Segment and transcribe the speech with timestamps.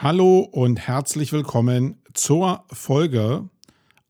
[0.00, 3.48] Hallo und herzlich willkommen zur Folge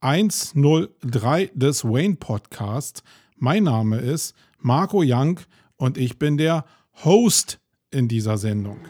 [0.01, 3.03] 103 des Wayne Podcast.
[3.37, 5.41] Mein Name ist Marco Young
[5.79, 6.67] und ich bin der
[7.05, 7.59] Host
[7.91, 8.81] in dieser Sendung.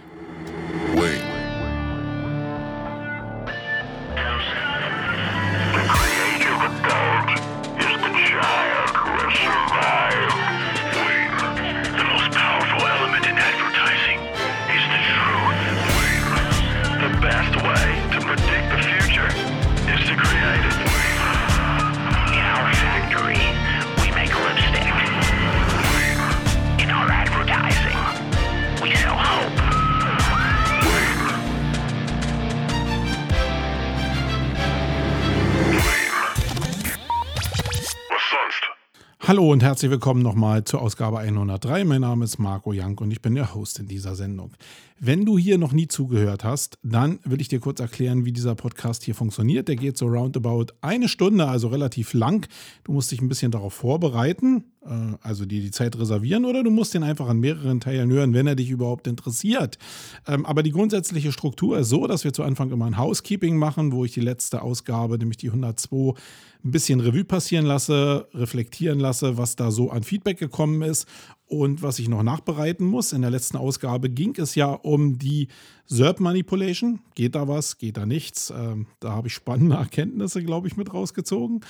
[0.96, 1.27] Wayne.
[39.78, 41.84] Herzlich willkommen nochmal zur Ausgabe 103.
[41.84, 44.50] Mein Name ist Marco Jank und ich bin der Host in dieser Sendung.
[45.00, 48.56] Wenn du hier noch nie zugehört hast, dann will ich dir kurz erklären, wie dieser
[48.56, 49.68] Podcast hier funktioniert.
[49.68, 52.48] Der geht so roundabout eine Stunde, also relativ lang.
[52.82, 56.70] Du musst dich ein bisschen darauf vorbereiten, äh, also dir die Zeit reservieren oder du
[56.70, 59.78] musst den einfach an mehreren Teilen hören, wenn er dich überhaupt interessiert.
[60.26, 63.92] Ähm, aber die grundsätzliche Struktur ist so, dass wir zu Anfang immer ein Housekeeping machen,
[63.92, 66.14] wo ich die letzte Ausgabe, nämlich die 102,
[66.64, 71.06] ein bisschen Revue passieren lasse, reflektieren lasse, was da so an Feedback gekommen ist
[71.48, 73.12] und was ich noch nachbereiten muss.
[73.12, 75.48] In der letzten Ausgabe ging es ja um die
[75.86, 77.00] SERP Manipulation.
[77.14, 77.78] Geht da was?
[77.78, 78.52] Geht da nichts?
[78.54, 81.60] Ähm, da habe ich spannende Erkenntnisse, glaube ich, mit rausgezogen.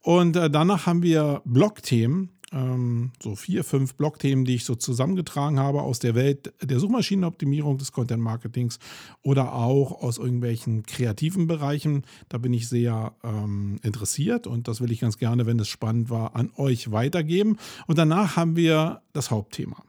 [0.00, 5.60] Und äh, danach haben wir Blogthemen ähm, so vier, fünf Blogthemen, die ich so zusammengetragen
[5.60, 8.78] habe aus der Welt der Suchmaschinenoptimierung, des Content Marketings
[9.22, 12.04] oder auch aus irgendwelchen kreativen Bereichen.
[12.28, 16.08] Da bin ich sehr ähm, interessiert und das will ich ganz gerne, wenn es spannend
[16.08, 17.58] war, an euch weitergeben.
[17.86, 19.82] Und danach haben wir das Hauptthema.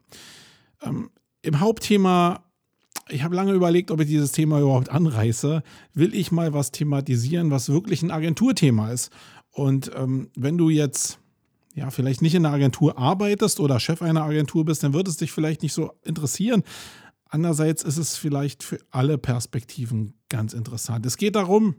[0.82, 1.10] Ähm,
[1.42, 2.44] Im Hauptthema
[3.10, 5.64] ich habe lange überlegt, ob ich dieses Thema überhaupt anreiße.
[5.94, 9.14] Will ich mal was thematisieren, was wirklich ein Agenturthema ist?
[9.52, 11.18] Und ähm, wenn du jetzt
[11.78, 15.17] ja, vielleicht nicht in einer Agentur arbeitest oder Chef einer Agentur bist, dann wird es
[15.17, 16.64] dich vielleicht nicht so interessieren.
[17.30, 21.05] Andererseits ist es vielleicht für alle Perspektiven ganz interessant.
[21.05, 21.76] Es geht darum,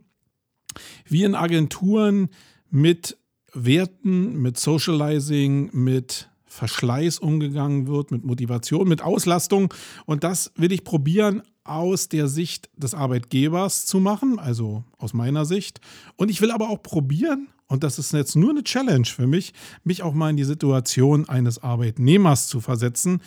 [1.04, 2.28] wie in Agenturen
[2.70, 3.18] mit
[3.52, 9.74] Werten, mit Socializing, mit Verschleiß umgegangen wird, mit Motivation, mit Auslastung.
[10.06, 15.44] Und das will ich probieren aus der Sicht des Arbeitgebers zu machen, also aus meiner
[15.44, 15.80] Sicht.
[16.16, 19.52] Und ich will aber auch probieren, und das ist jetzt nur eine Challenge für mich,
[19.84, 23.20] mich auch mal in die Situation eines Arbeitnehmers zu versetzen.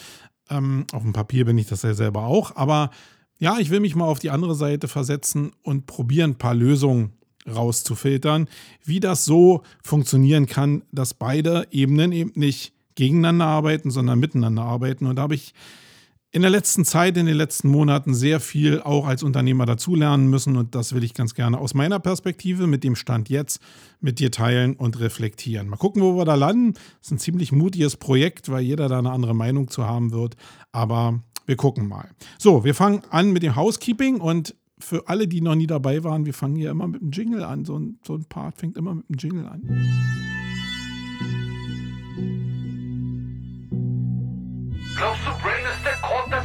[0.49, 2.89] Ähm, auf dem Papier bin ich das ja selber auch, aber
[3.37, 7.13] ja, ich will mich mal auf die andere Seite versetzen und probieren, ein paar Lösungen
[7.47, 8.47] rauszufiltern,
[8.83, 15.07] wie das so funktionieren kann, dass beide Ebenen eben nicht gegeneinander arbeiten, sondern miteinander arbeiten.
[15.07, 15.53] Und da habe ich
[16.33, 20.55] in der letzten Zeit, in den letzten Monaten sehr viel auch als Unternehmer dazulernen müssen
[20.55, 23.61] und das will ich ganz gerne aus meiner Perspektive mit dem Stand jetzt
[23.99, 25.67] mit dir teilen und reflektieren.
[25.67, 26.73] Mal gucken, wo wir da landen.
[26.73, 30.37] Das ist ein ziemlich mutiges Projekt, weil jeder da eine andere Meinung zu haben wird,
[30.71, 32.09] aber wir gucken mal.
[32.39, 36.25] So, wir fangen an mit dem Housekeeping und für alle, die noch nie dabei waren,
[36.25, 37.65] wir fangen hier immer mit einem Jingle an.
[37.65, 39.61] So ein, so ein Part fängt immer mit einem Jingle an.
[44.95, 45.60] Glaubst du, Brain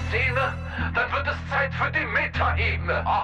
[0.08, 0.54] Szene?
[0.94, 3.04] Dann wird es Zeit für die Metaebene.
[3.06, 3.22] Oh.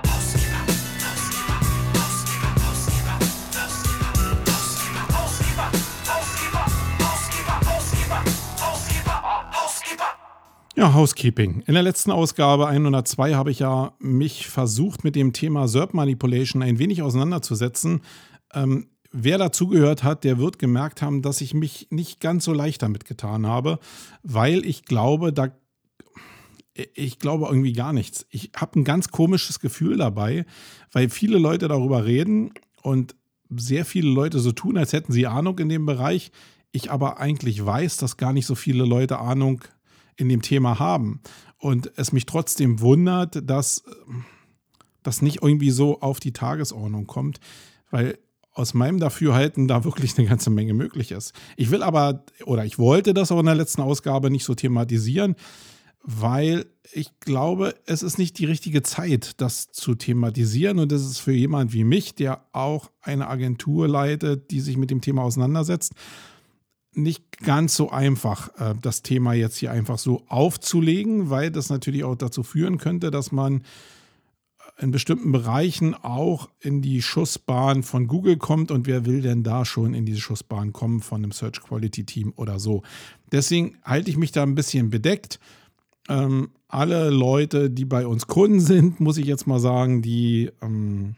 [10.75, 11.63] Ja, Housekeeping.
[11.67, 16.63] In der letzten Ausgabe 102 habe ich ja mich versucht, mit dem Thema SERP Manipulation
[16.63, 18.01] ein wenig auseinanderzusetzen.
[18.55, 22.83] Ähm, wer dazugehört hat, der wird gemerkt haben, dass ich mich nicht ganz so leicht
[22.83, 23.79] damit getan habe,
[24.23, 25.51] weil ich glaube, da
[26.75, 28.27] ich glaube irgendwie gar nichts.
[28.31, 30.47] Ich habe ein ganz komisches Gefühl dabei,
[30.91, 32.53] weil viele Leute darüber reden
[32.83, 33.15] und
[33.51, 36.33] sehr viele Leute so tun, als hätten sie Ahnung in dem Bereich.
[36.71, 39.63] Ich aber eigentlich weiß, dass gar nicht so viele Leute Ahnung
[40.17, 41.21] in dem Thema haben.
[41.59, 43.85] Und es mich trotzdem wundert, dass
[45.03, 47.41] das nicht irgendwie so auf die Tagesordnung kommt,
[47.91, 48.19] weil
[48.55, 51.33] aus meinem Dafürhalten da wirklich eine ganze Menge möglich ist.
[51.57, 55.37] Ich will aber, oder ich wollte das auch in der letzten Ausgabe nicht so thematisieren,
[56.03, 60.79] weil ich glaube, es ist nicht die richtige Zeit, das zu thematisieren.
[60.79, 64.91] Und das ist für jemand wie mich, der auch eine Agentur leitet, die sich mit
[64.91, 65.93] dem Thema auseinandersetzt,
[66.95, 72.05] nicht ganz so einfach, äh, das Thema jetzt hier einfach so aufzulegen, weil das natürlich
[72.05, 73.63] auch dazu führen könnte, dass man
[74.79, 79.65] in bestimmten Bereichen auch in die Schussbahn von Google kommt und wer will denn da
[79.65, 82.83] schon in diese Schussbahn kommen von einem Search Quality Team oder so.
[83.31, 85.39] Deswegen halte ich mich da ein bisschen bedeckt.
[86.09, 91.17] Ähm, alle Leute, die bei uns Kunden sind, muss ich jetzt mal sagen, die ähm,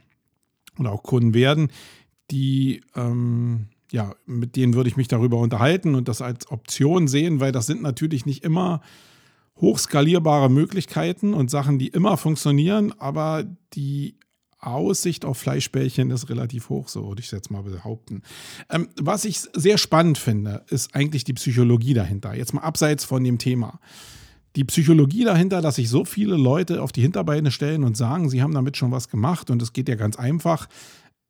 [0.78, 1.68] oder auch Kunden werden,
[2.30, 7.38] die ähm, ja, mit denen würde ich mich darüber unterhalten und das als Option sehen,
[7.38, 8.80] weil das sind natürlich nicht immer
[9.60, 13.44] hochskalierbare Möglichkeiten und Sachen, die immer funktionieren, aber
[13.74, 14.16] die
[14.58, 18.22] Aussicht auf Fleischbällchen ist relativ hoch, so würde ich es jetzt mal behaupten.
[18.70, 22.34] Ähm, was ich sehr spannend finde, ist eigentlich die Psychologie dahinter.
[22.34, 23.78] Jetzt mal abseits von dem Thema.
[24.56, 28.42] Die Psychologie dahinter, dass sich so viele Leute auf die Hinterbeine stellen und sagen, sie
[28.42, 30.68] haben damit schon was gemacht und es geht ja ganz einfach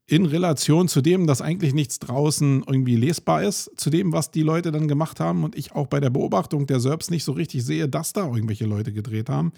[0.06, 4.42] in Relation zu dem, dass eigentlich nichts draußen irgendwie lesbar ist, zu dem, was die
[4.42, 7.64] Leute dann gemacht haben und ich auch bei der Beobachtung der Serbs nicht so richtig
[7.64, 9.52] sehe, dass da irgendwelche Leute gedreht haben,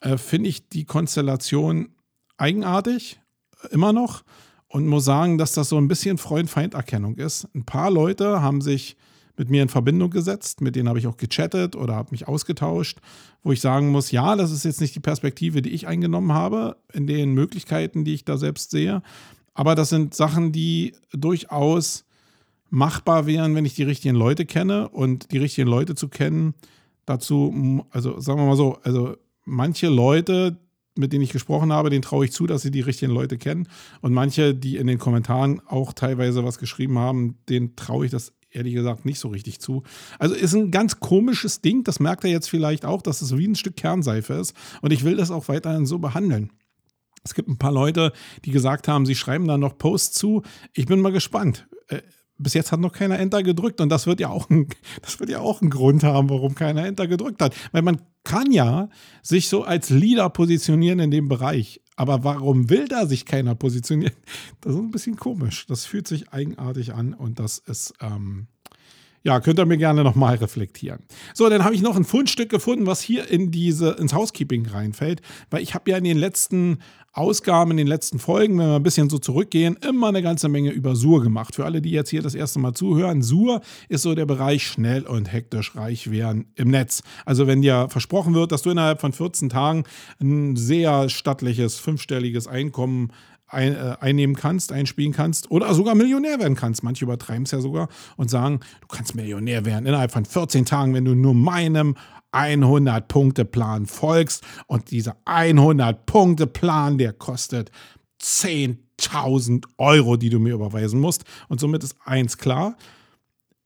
[0.00, 1.88] äh, finde ich die Konstellation
[2.36, 3.20] eigenartig,
[3.70, 4.22] immer noch,
[4.68, 7.48] und muss sagen, dass das so ein bisschen Freund-Feind-Erkennung ist.
[7.54, 8.96] Ein paar Leute haben sich
[9.36, 12.98] mit mir in Verbindung gesetzt, mit denen habe ich auch gechattet oder habe mich ausgetauscht,
[13.42, 16.76] wo ich sagen muss, ja, das ist jetzt nicht die Perspektive, die ich eingenommen habe,
[16.92, 19.02] in den Möglichkeiten, die ich da selbst sehe,
[19.54, 22.04] aber das sind Sachen, die durchaus
[22.70, 26.54] machbar wären, wenn ich die richtigen Leute kenne und die richtigen Leute zu kennen,
[27.06, 30.58] dazu, also sagen wir mal so, also manche Leute,
[30.96, 33.68] mit denen ich gesprochen habe, denen traue ich zu, dass sie die richtigen Leute kennen.
[34.00, 38.32] Und manche, die in den Kommentaren auch teilweise was geschrieben haben, denen traue ich das
[38.54, 39.82] ehrlich gesagt nicht so richtig zu.
[40.18, 43.46] Also ist ein ganz komisches Ding, das merkt er jetzt vielleicht auch, dass es wie
[43.46, 44.54] ein Stück Kernseife ist.
[44.80, 46.50] Und ich will das auch weiterhin so behandeln.
[47.24, 48.12] Es gibt ein paar Leute,
[48.44, 50.42] die gesagt haben, sie schreiben da noch Posts zu.
[50.74, 51.66] Ich bin mal gespannt.
[51.88, 52.02] Äh,
[52.36, 54.68] bis jetzt hat noch keiner Enter gedrückt und das wird ja auch ein,
[55.02, 57.54] das wird ja auch einen Grund haben, warum keiner Enter gedrückt hat.
[57.72, 58.88] Weil man kann ja
[59.22, 61.80] sich so als Leader positionieren in dem Bereich.
[61.96, 64.14] Aber warum will da sich keiner positionieren?
[64.60, 65.66] Das ist ein bisschen komisch.
[65.66, 68.46] Das fühlt sich eigenartig an und das ist, ähm,
[69.22, 71.02] ja, könnt ihr mir gerne nochmal reflektieren.
[71.34, 75.22] So, dann habe ich noch ein Fundstück gefunden, was hier in diese, ins Housekeeping reinfällt,
[75.50, 76.78] weil ich habe ja in den letzten
[77.14, 80.70] Ausgaben, in den letzten Folgen, wenn wir ein bisschen so zurückgehen, immer eine ganze Menge
[80.70, 81.54] über Sur gemacht.
[81.54, 85.06] Für alle, die jetzt hier das erste Mal zuhören, Sur ist so der Bereich schnell
[85.06, 87.02] und hektisch reich werden im Netz.
[87.24, 89.84] Also wenn dir versprochen wird, dass du innerhalb von 14 Tagen
[90.20, 93.12] ein sehr stattliches, fünfstelliges Einkommen
[93.46, 96.82] ein, äh, einnehmen kannst, einspielen kannst oder sogar Millionär werden kannst.
[96.82, 100.94] Manche übertreiben es ja sogar und sagen, du kannst Millionär werden innerhalb von 14 Tagen,
[100.94, 101.94] wenn du nur meinem
[102.34, 104.44] 100-Punkte-Plan folgst.
[104.66, 107.70] Und dieser 100-Punkte-Plan, der kostet
[108.20, 111.24] 10.000 Euro, die du mir überweisen musst.
[111.48, 112.76] Und somit ist eins klar,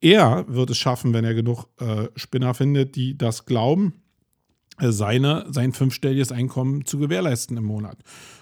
[0.00, 3.94] er wird es schaffen, wenn er genug äh, Spinner findet, die das glauben,
[4.78, 7.98] äh, seine, sein fünfstelliges Einkommen zu gewährleisten im Monat.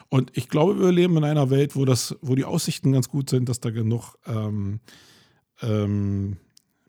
[0.09, 3.31] Und ich glaube, wir leben in einer Welt, wo, das, wo die Aussichten ganz gut
[3.31, 4.81] sind, dass da genug ähm,
[5.63, 6.37] ähm,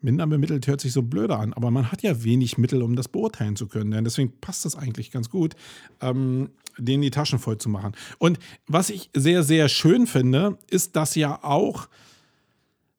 [0.02, 3.08] minder bemittelt hört sich so blöder an, aber man hat ja wenig Mittel, um das
[3.08, 3.92] beurteilen zu können.
[3.92, 5.56] Denn deswegen passt das eigentlich ganz gut,
[6.02, 7.94] ähm, denen die Taschen voll zu machen.
[8.20, 11.88] Und was ich sehr, sehr schön finde, ist, dass ja auch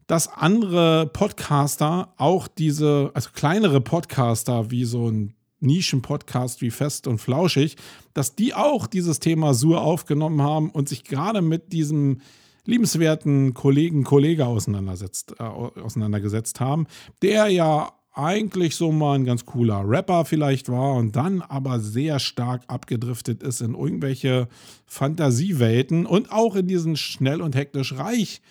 [0.09, 7.19] dass andere Podcaster auch diese, also kleinere Podcaster wie so ein Nischen-Podcast wie Fest und
[7.19, 7.77] Flauschig,
[8.15, 12.23] dass die auch dieses Thema Sur aufgenommen haben und sich gerade mit diesem
[12.69, 16.87] liebenswerten Kollegen, Kollege auseinandersetzt, äh, auseinandergesetzt haben,
[17.23, 22.19] der ja eigentlich so mal ein ganz cooler Rapper vielleicht war und dann aber sehr
[22.19, 24.49] stark abgedriftet ist in irgendwelche
[24.87, 28.43] Fantasiewelten und auch in diesen schnell und hektisch reich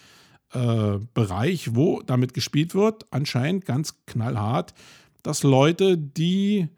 [0.54, 4.74] äh, Bereich, wo damit gespielt wird, anscheinend ganz knallhart,
[5.22, 6.70] dass Leute, die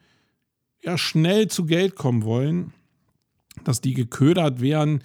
[0.81, 2.73] ja schnell zu Geld kommen wollen,
[3.63, 5.03] dass die geködert werden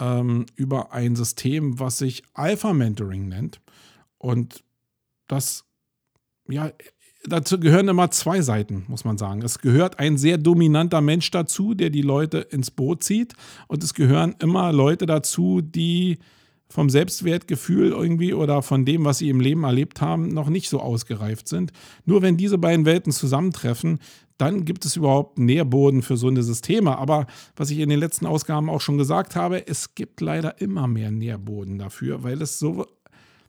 [0.00, 3.60] ähm, über ein System, was sich Alpha Mentoring nennt.
[4.18, 4.64] Und
[5.28, 5.64] das,
[6.48, 6.72] ja,
[7.24, 9.42] dazu gehören immer zwei Seiten, muss man sagen.
[9.42, 13.34] Es gehört ein sehr dominanter Mensch dazu, der die Leute ins Boot zieht.
[13.68, 16.18] Und es gehören immer Leute dazu, die
[16.68, 20.80] vom Selbstwertgefühl irgendwie oder von dem, was sie im Leben erlebt haben, noch nicht so
[20.80, 21.72] ausgereift sind.
[22.04, 23.98] Nur wenn diese beiden Welten zusammentreffen,
[24.40, 26.96] dann gibt es überhaupt Nährboden für so eine Systeme.
[26.96, 30.86] Aber was ich in den letzten Ausgaben auch schon gesagt habe, es gibt leider immer
[30.86, 32.86] mehr Nährboden dafür, weil es so,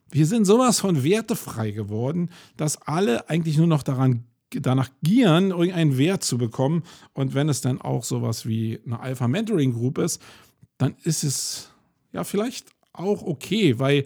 [0.09, 5.97] wir sind sowas von wertefrei geworden, dass alle eigentlich nur noch daran danach gieren, irgendeinen
[5.97, 6.83] Wert zu bekommen.
[7.13, 10.21] Und wenn es dann auch sowas wie eine Alpha Mentoring Group ist,
[10.77, 11.69] dann ist es
[12.11, 14.03] ja vielleicht auch okay, weil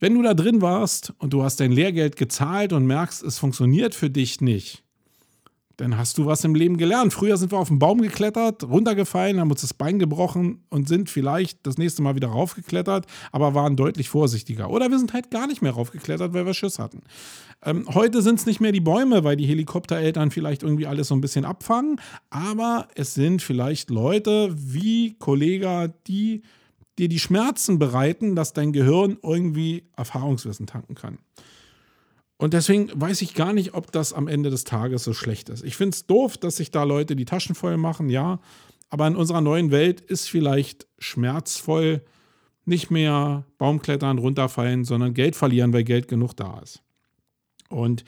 [0.00, 3.94] wenn du da drin warst und du hast dein Lehrgeld gezahlt und merkst, es funktioniert
[3.94, 4.84] für dich nicht,
[5.78, 7.12] dann hast du was im Leben gelernt.
[7.12, 11.08] Früher sind wir auf den Baum geklettert, runtergefallen, haben uns das Bein gebrochen und sind
[11.08, 14.70] vielleicht das nächste Mal wieder raufgeklettert, aber waren deutlich vorsichtiger.
[14.70, 17.02] Oder wir sind halt gar nicht mehr raufgeklettert, weil wir Schiss hatten.
[17.64, 21.14] Ähm, heute sind es nicht mehr die Bäume, weil die Helikoptereltern vielleicht irgendwie alles so
[21.14, 26.42] ein bisschen abfangen, aber es sind vielleicht Leute wie Kollegen, die
[26.98, 31.18] dir die Schmerzen bereiten, dass dein Gehirn irgendwie Erfahrungswissen tanken kann.
[32.38, 35.64] Und deswegen weiß ich gar nicht, ob das am Ende des Tages so schlecht ist.
[35.64, 38.40] Ich finde es doof, dass sich da Leute die Taschen voll machen, ja.
[38.90, 42.02] Aber in unserer neuen Welt ist vielleicht schmerzvoll
[42.64, 46.80] nicht mehr Baumklettern, runterfallen, sondern Geld verlieren, weil Geld genug da ist.
[47.68, 48.04] Und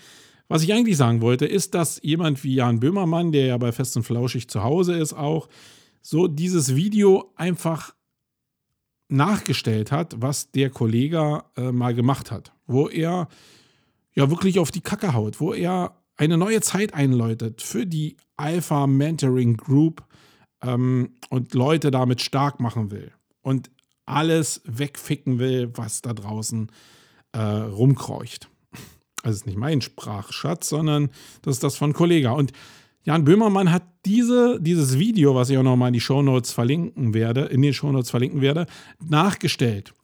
[0.49, 3.97] was ich eigentlich sagen wollte, ist, dass jemand wie Jan Böhmermann, der ja bei Fest
[3.97, 5.49] und Flauschig zu Hause ist, auch
[6.03, 7.95] so dieses Video einfach
[9.09, 13.29] nachgestellt hat, was der Kollege äh, mal gemacht hat, wo er
[14.15, 18.87] ja wirklich auf die Kacke haut, wo er eine neue Zeit einläutet für die Alpha
[18.87, 20.05] Mentoring Group
[20.63, 23.13] ähm, und Leute damit stark machen will
[23.43, 23.71] und
[24.07, 26.71] alles wegficken will, was da draußen
[27.33, 28.49] äh, rumkreucht.
[29.23, 31.11] Also ist nicht mein Sprachschatz, sondern
[31.43, 32.33] das ist das von Kollega.
[32.33, 32.53] Und
[33.03, 37.43] Jan Böhmermann hat diese, dieses Video, was ich auch nochmal in die Shownotes verlinken werde,
[37.43, 38.67] in den Shownotes verlinken werde,
[39.03, 39.95] nachgestellt.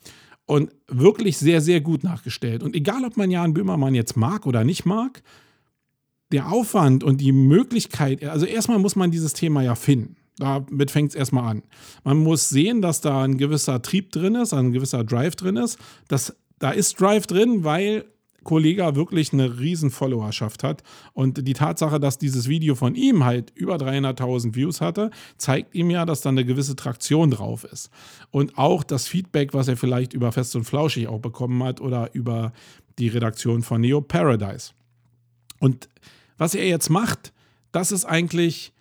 [0.47, 2.63] Und wirklich sehr, sehr gut nachgestellt.
[2.63, 5.23] Und egal, ob man Jan Böhmermann jetzt mag oder nicht mag,
[6.33, 10.17] der Aufwand und die Möglichkeit, also erstmal muss man dieses Thema ja finden.
[10.39, 11.63] Damit fängt es erstmal an.
[12.05, 15.79] Man muss sehen, dass da ein gewisser Trieb drin ist, ein gewisser Drive drin ist.
[16.09, 18.05] Das, da ist Drive drin, weil
[18.47, 20.83] Kollege wirklich eine riesen Followerschaft hat.
[21.13, 25.91] Und die Tatsache, dass dieses Video von ihm halt über 300.000 Views hatte, zeigt ihm
[25.91, 27.91] ja, dass da eine gewisse Traktion drauf ist.
[28.31, 32.15] Und auch das Feedback, was er vielleicht über Fest und Flauschig auch bekommen hat oder
[32.15, 32.53] über
[32.99, 34.73] die Redaktion von Neo Paradise.
[35.61, 35.89] Und
[36.39, 37.33] was er jetzt macht,
[37.73, 38.73] das ist eigentlich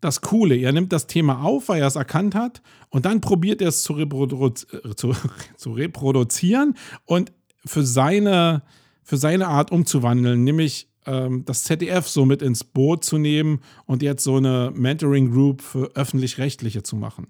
[0.00, 0.56] das Coole.
[0.56, 2.60] Er nimmt das Thema auf, weil er es erkannt hat,
[2.90, 5.14] und dann probiert er es zu, reprodu zu,
[5.56, 6.74] zu reproduzieren
[7.06, 7.32] und
[7.64, 8.62] für seine
[9.02, 14.02] für seine Art umzuwandeln, nämlich ähm, das ZDF so mit ins Boot zu nehmen und
[14.02, 17.28] jetzt so eine Mentoring Group für öffentlich-rechtliche zu machen.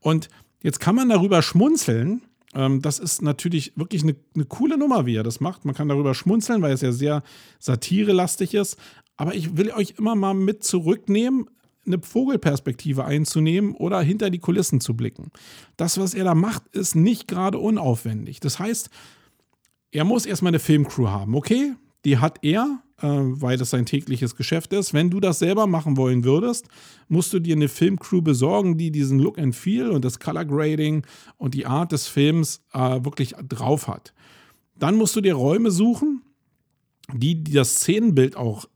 [0.00, 0.28] Und
[0.62, 2.22] jetzt kann man darüber schmunzeln.
[2.54, 5.64] Ähm, das ist natürlich wirklich eine, eine coole Nummer, wie er das macht.
[5.64, 7.22] Man kann darüber schmunzeln, weil es ja sehr
[7.58, 8.76] satirelastig ist.
[9.16, 11.46] Aber ich will euch immer mal mit zurücknehmen,
[11.86, 15.30] eine Vogelperspektive einzunehmen oder hinter die Kulissen zu blicken.
[15.76, 18.40] Das, was er da macht, ist nicht gerade unaufwendig.
[18.40, 18.90] Das heißt,
[19.92, 21.74] er muss erstmal eine Filmcrew haben, okay?
[22.04, 24.94] Die hat er, äh, weil das sein tägliches Geschäft ist.
[24.94, 26.68] Wenn du das selber machen wollen würdest,
[27.08, 31.04] musst du dir eine Filmcrew besorgen, die diesen Look and Feel und das Color Grading
[31.36, 34.14] und die Art des Films äh, wirklich drauf hat.
[34.78, 36.22] Dann musst du dir Räume suchen,
[37.12, 38.66] die, die das Szenenbild auch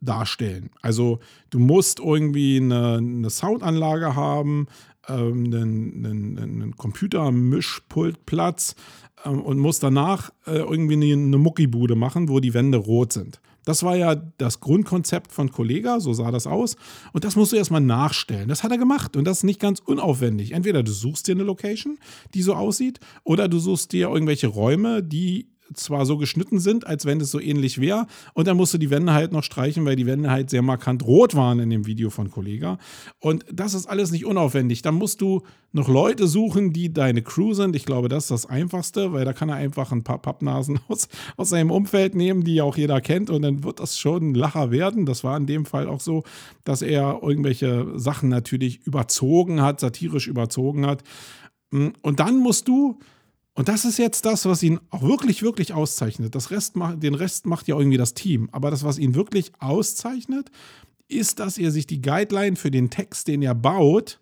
[0.00, 0.70] darstellen.
[0.80, 1.20] Also
[1.50, 4.66] du musst irgendwie eine, eine Soundanlage haben,
[5.10, 8.76] ähm, einen, einen, einen Computermischpultplatz,
[9.24, 13.40] ähm, und muss danach äh, irgendwie eine, Muckibude machen, wo die Wände rot sind.
[13.64, 16.76] Das war ja das Grundkonzept von Kollega, so sah das aus.
[17.12, 18.48] Und das musst du erstmal nachstellen.
[18.48, 20.52] Das hat er gemacht und das ist nicht ganz unaufwendig.
[20.52, 21.98] Entweder du suchst dir eine Location,
[22.32, 27.06] die so aussieht, oder du suchst dir irgendwelche Räume, die zwar so geschnitten sind, als
[27.06, 28.06] wenn es so ähnlich wäre.
[28.34, 31.04] Und dann musst du die Wände halt noch streichen, weil die Wände halt sehr markant
[31.04, 32.78] rot waren in dem Video von Kollega.
[33.18, 34.82] Und das ist alles nicht unaufwendig.
[34.82, 37.76] Dann musst du noch Leute suchen, die deine Crew sind.
[37.76, 41.08] Ich glaube, das ist das Einfachste, weil da kann er einfach ein paar Pappnasen aus,
[41.36, 43.30] aus seinem Umfeld nehmen, die auch jeder kennt.
[43.30, 45.06] Und dann wird das schon ein Lacher werden.
[45.06, 46.24] Das war in dem Fall auch so,
[46.64, 51.02] dass er irgendwelche Sachen natürlich überzogen hat, satirisch überzogen hat.
[51.70, 52.98] Und dann musst du
[53.54, 56.34] und das ist jetzt das, was ihn auch wirklich, wirklich auszeichnet.
[56.34, 58.48] Das Rest den Rest macht ja irgendwie das Team.
[58.52, 60.50] Aber das, was ihn wirklich auszeichnet,
[61.08, 64.20] ist, dass er sich die Guideline für den Text, den er baut,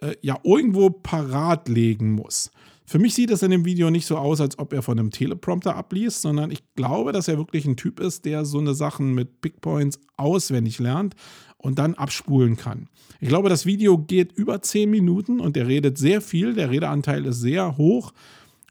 [0.00, 2.50] äh, ja irgendwo parat legen muss.
[2.86, 5.10] Für mich sieht es in dem Video nicht so aus, als ob er von einem
[5.10, 9.14] Teleprompter abliest, sondern ich glaube, dass er wirklich ein Typ ist, der so eine Sachen
[9.14, 11.14] mit Big Points auswendig lernt
[11.56, 12.88] und dann abspulen kann.
[13.20, 16.52] Ich glaube, das Video geht über 10 Minuten und er redet sehr viel.
[16.52, 18.12] Der Redeanteil ist sehr hoch.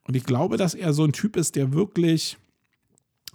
[0.06, 2.38] Und ich glaube, dass er so ein Typ ist, der wirklich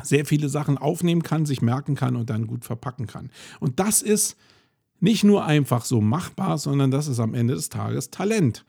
[0.03, 3.31] sehr viele Sachen aufnehmen kann, sich merken kann und dann gut verpacken kann.
[3.61, 4.37] Und das ist
[5.01, 8.65] nicht nur einfach so machbar, sondern das ist am Ende des Tages Talent.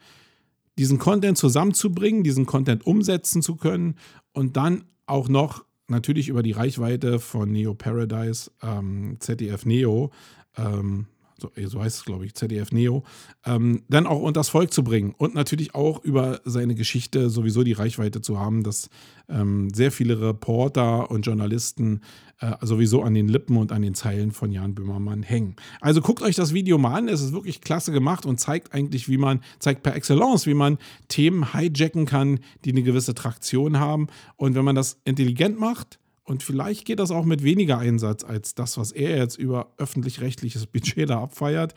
[0.78, 3.96] Diesen Content zusammenzubringen, diesen Content umsetzen zu können
[4.32, 10.10] und dann auch noch natürlich über die Reichweite von Neo Paradise, ähm, ZDF Neo,
[10.56, 11.06] ähm,
[11.40, 13.04] so, so heißt es, glaube ich, ZDF Neo,
[13.44, 17.72] ähm, dann auch unters Volk zu bringen und natürlich auch über seine Geschichte sowieso die
[17.72, 18.90] Reichweite zu haben, dass
[19.28, 22.00] ähm, sehr viele Reporter und Journalisten
[22.40, 25.56] äh, sowieso an den Lippen und an den Zeilen von Jan Böhmermann hängen.
[25.80, 29.08] Also guckt euch das Video mal an, es ist wirklich klasse gemacht und zeigt eigentlich,
[29.08, 30.78] wie man, zeigt per Excellence, wie man
[31.08, 34.08] Themen hijacken kann, die eine gewisse Traktion haben.
[34.36, 35.99] Und wenn man das intelligent macht,
[36.30, 40.68] und vielleicht geht das auch mit weniger Einsatz als das, was er jetzt über öffentlich-rechtliches
[40.68, 41.74] Budget da abfeiert.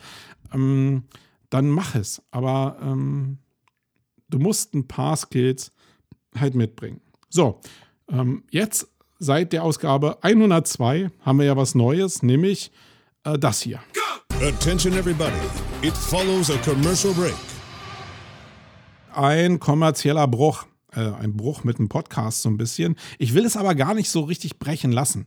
[0.52, 1.02] Ähm,
[1.50, 2.22] dann mach es.
[2.30, 3.38] Aber ähm,
[4.30, 5.72] du musst ein paar Skills
[6.38, 7.00] halt mitbringen.
[7.30, 7.58] So,
[8.08, 8.86] ähm, jetzt
[9.18, 12.70] seit der Ausgabe 102 haben wir ja was Neues, nämlich
[13.24, 13.80] äh, das hier.
[14.40, 15.34] Attention everybody.
[15.82, 17.34] It follows a commercial break.
[19.14, 20.64] Ein kommerzieller Bruch
[20.96, 22.96] äh, ein Bruch mit dem Podcast so ein bisschen.
[23.18, 25.26] Ich will es aber gar nicht so richtig brechen lassen.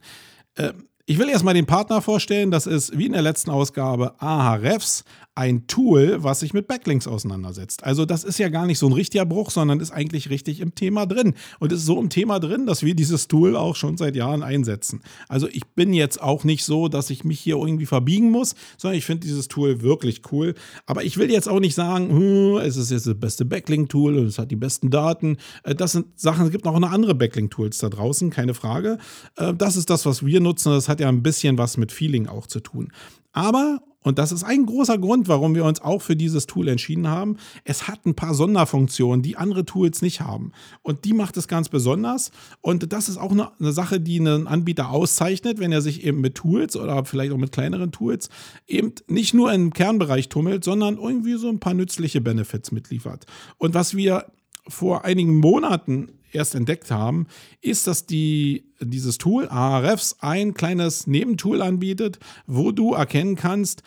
[0.55, 0.73] Äh,
[1.09, 2.51] ich will erstmal den Partner vorstellen.
[2.51, 5.05] Das ist wie in der letzten Ausgabe Ahrefs,
[5.37, 7.83] ein Tool, was sich mit Backlinks auseinandersetzt.
[7.83, 10.73] Also das ist ja gar nicht so ein richtiger Bruch, sondern ist eigentlich richtig im
[10.73, 11.35] Thema drin.
[11.59, 15.01] Und ist so im Thema drin, dass wir dieses Tool auch schon seit Jahren einsetzen.
[15.29, 18.97] Also ich bin jetzt auch nicht so, dass ich mich hier irgendwie verbiegen muss, sondern
[18.97, 20.55] ich finde dieses Tool wirklich cool.
[20.87, 24.25] Aber ich will jetzt auch nicht sagen, hm, es ist jetzt das beste Backlink-Tool und
[24.25, 25.37] es hat die besten Daten.
[25.63, 28.97] Äh, das sind Sachen, es gibt noch eine andere Backlink-Tools da draußen, keine Frage.
[29.35, 30.71] Äh, das ist das, was wir nutzen.
[30.71, 32.91] Das hat ja ein bisschen was mit Feeling auch zu tun.
[33.31, 37.09] Aber und das ist ein großer Grund, warum wir uns auch für dieses Tool entschieden
[37.09, 37.35] haben.
[37.65, 40.53] Es hat ein paar Sonderfunktionen, die andere Tools nicht haben.
[40.81, 42.31] Und die macht es ganz besonders.
[42.61, 46.21] Und das ist auch eine, eine Sache, die einen Anbieter auszeichnet, wenn er sich eben
[46.21, 48.29] mit Tools oder vielleicht auch mit kleineren Tools
[48.65, 53.25] eben nicht nur im Kernbereich tummelt, sondern irgendwie so ein paar nützliche Benefits mitliefert.
[53.57, 54.27] Und was wir
[54.69, 57.27] vor einigen Monaten erst entdeckt haben,
[57.61, 63.83] ist, dass die, dieses Tool Ahrefs ein kleines Nebentool anbietet, wo du erkennen kannst,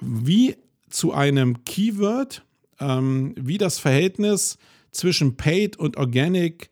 [0.00, 0.56] wie
[0.88, 2.44] zu einem Keyword,
[2.78, 4.58] ähm, wie das Verhältnis
[4.90, 6.70] zwischen Paid und Organic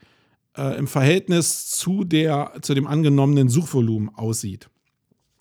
[0.57, 4.69] äh, im Verhältnis zu, der, zu dem angenommenen Suchvolumen aussieht.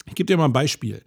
[0.06, 1.02] Ich gebe dir mal ein Beispiel.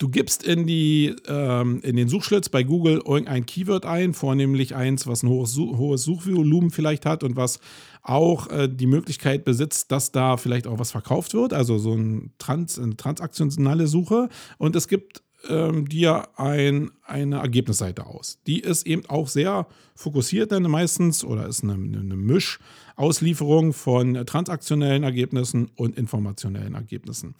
[0.00, 5.06] Du gibst in, die, ähm, in den Suchschlitz bei Google irgendein Keyword ein, vornehmlich eins,
[5.06, 7.60] was ein hohes, hohes Suchvolumen vielleicht hat und was
[8.02, 12.32] auch äh, die Möglichkeit besitzt, dass da vielleicht auch was verkauft wird, also so ein
[12.38, 14.30] Trans, eine transaktionale Suche.
[14.56, 18.38] Und es gibt ähm, dir ein, eine Ergebnisseite aus.
[18.46, 25.02] Die ist eben auch sehr fokussiert dann meistens oder ist eine, eine Mischauslieferung von transaktionellen
[25.02, 27.34] Ergebnissen und informationellen Ergebnissen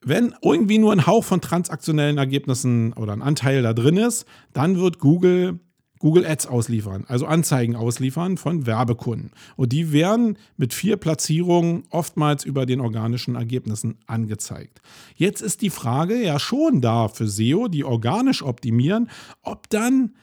[0.00, 4.78] wenn irgendwie nur ein Hauch von transaktionellen Ergebnissen oder ein Anteil da drin ist, dann
[4.78, 5.60] wird Google
[5.98, 9.32] Google Ads ausliefern, also Anzeigen ausliefern von Werbekunden.
[9.56, 14.80] Und die werden mit vier Platzierungen oftmals über den organischen Ergebnissen angezeigt.
[15.16, 19.10] Jetzt ist die Frage ja schon da für SEO, die organisch optimieren,
[19.42, 20.14] ob dann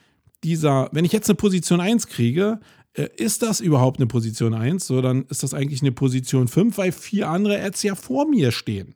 [0.44, 2.60] dieser, wenn ich jetzt eine Position 1 kriege,
[2.94, 6.92] äh, ist das überhaupt eine Position 1, sondern ist das eigentlich eine Position 5, weil
[6.92, 8.94] vier andere Ads ja vor mir stehen.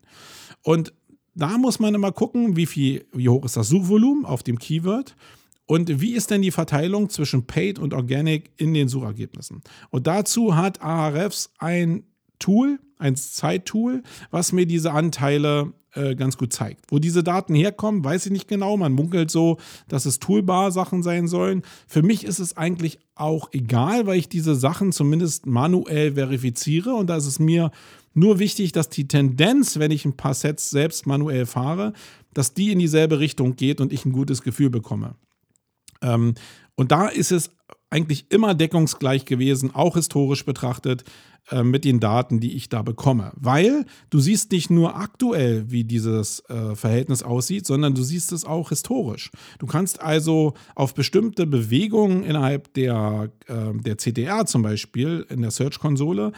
[0.63, 0.93] Und
[1.33, 5.15] da muss man immer gucken, wie, viel, wie hoch ist das Suchvolumen auf dem Keyword
[5.65, 9.61] und wie ist denn die Verteilung zwischen Paid und Organic in den Suchergebnissen.
[9.89, 12.03] Und dazu hat Ahrefs ein
[12.39, 16.85] Tool, ein Zeittool, was mir diese Anteile äh, ganz gut zeigt.
[16.89, 18.77] Wo diese Daten herkommen, weiß ich nicht genau.
[18.77, 21.63] Man munkelt so, dass es Toolbar-Sachen sein sollen.
[21.87, 27.07] Für mich ist es eigentlich auch egal, weil ich diese Sachen zumindest manuell verifiziere und
[27.07, 27.71] da ist es mir
[28.13, 31.93] nur wichtig, dass die Tendenz, wenn ich ein paar Sets selbst manuell fahre,
[32.33, 35.15] dass die in dieselbe Richtung geht und ich ein gutes Gefühl bekomme.
[36.01, 36.35] Ähm,
[36.75, 37.51] und da ist es
[37.89, 41.03] eigentlich immer deckungsgleich gewesen, auch historisch betrachtet,
[41.49, 43.33] äh, mit den Daten, die ich da bekomme.
[43.35, 48.45] Weil du siehst nicht nur aktuell, wie dieses äh, Verhältnis aussieht, sondern du siehst es
[48.45, 49.31] auch historisch.
[49.59, 55.51] Du kannst also auf bestimmte Bewegungen innerhalb der, äh, der CTR zum Beispiel in der
[55.51, 56.31] Search-Konsole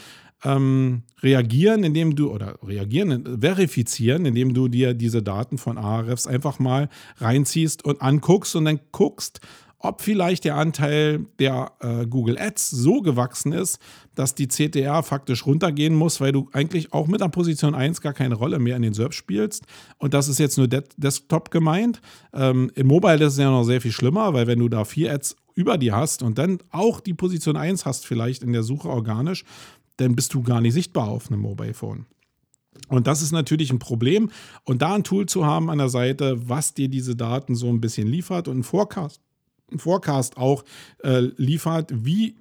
[0.43, 6.59] ähm, reagieren, indem du, oder reagieren, verifizieren, indem du dir diese Daten von Ahrefs einfach
[6.59, 9.39] mal reinziehst und anguckst und dann guckst,
[9.83, 13.79] ob vielleicht der Anteil der äh, Google Ads so gewachsen ist,
[14.15, 18.13] dass die CTR faktisch runtergehen muss, weil du eigentlich auch mit der Position 1 gar
[18.13, 19.65] keine Rolle mehr in den SERP spielst.
[19.97, 22.01] Und das ist jetzt nur De Desktop gemeint.
[22.33, 25.11] Ähm, Im Mobile ist es ja noch sehr viel schlimmer, weil wenn du da vier
[25.11, 28.87] Ads über dir hast und dann auch die Position 1 hast, vielleicht in der Suche
[28.87, 29.43] organisch,
[29.97, 32.05] dann bist du gar nicht sichtbar auf einem Mobile Phone.
[32.87, 34.31] Und das ist natürlich ein Problem.
[34.63, 37.81] Und da ein Tool zu haben an der Seite, was dir diese Daten so ein
[37.81, 39.21] bisschen liefert und einen Forecast,
[39.69, 40.63] einen Forecast auch
[41.03, 42.35] äh, liefert, wie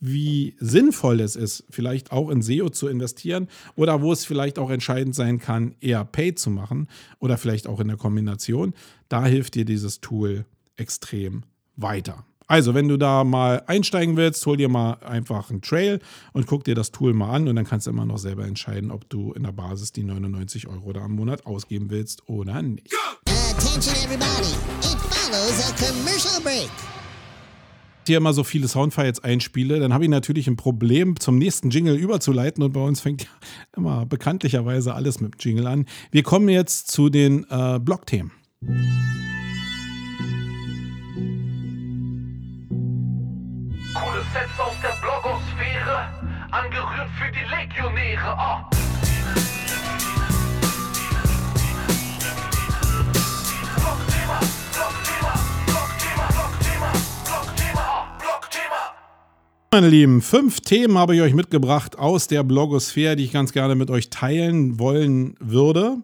[0.00, 4.70] wie sinnvoll es ist, vielleicht auch in SEO zu investieren oder wo es vielleicht auch
[4.70, 8.72] entscheidend sein kann, eher Pay zu machen oder vielleicht auch in der Kombination,
[9.10, 11.42] da hilft dir dieses Tool extrem
[11.76, 12.24] weiter.
[12.50, 16.00] Also, wenn du da mal einsteigen willst, hol dir mal einfach einen Trail
[16.32, 18.90] und guck dir das Tool mal an und dann kannst du immer noch selber entscheiden,
[18.90, 22.92] ob du in der Basis die 99 Euro da im Monat ausgeben willst oder nicht.
[23.26, 26.70] Attention everybody, it follows a commercial break
[28.06, 31.94] hier immer so viele Soundfiles einspiele, dann habe ich natürlich ein Problem, zum nächsten Jingle
[31.94, 32.64] überzuleiten.
[32.64, 33.28] Und bei uns fängt ja
[33.76, 35.86] immer bekanntlicherweise alles mit dem Jingle an.
[36.10, 38.32] Wir kommen jetzt zu den äh, Blog-Themen.
[44.82, 46.08] Der Blogosphäre,
[46.50, 48.36] angerührt für die Legionäre.
[48.38, 48.70] Oh.
[59.72, 63.74] Meine Lieben, fünf Themen habe ich euch mitgebracht aus der Blogosphäre, die ich ganz gerne
[63.74, 65.98] mit euch teilen wollen würde.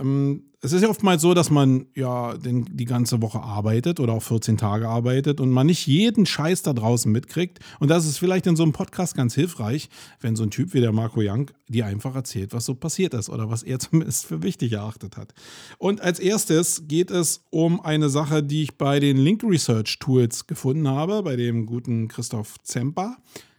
[0.00, 4.14] Ähm, es ist ja oftmals so, dass man ja den, die ganze Woche arbeitet oder
[4.14, 7.58] auch 14 Tage arbeitet und man nicht jeden Scheiß da draußen mitkriegt.
[7.80, 10.80] Und das ist vielleicht in so einem Podcast ganz hilfreich, wenn so ein Typ wie
[10.80, 14.42] der Marco Young dir einfach erzählt, was so passiert ist oder was er zumindest für
[14.42, 15.34] wichtig erachtet hat.
[15.76, 20.46] Und als erstes geht es um eine Sache, die ich bei den Link Research Tools
[20.46, 23.18] gefunden habe, bei dem guten Christoph Zemper.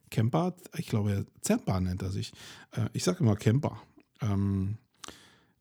[0.09, 2.31] Kemper, ich glaube, Zemper nennt er sich.
[2.71, 3.79] Äh, ich sage immer Kemper.
[4.21, 4.84] Ähm, äh,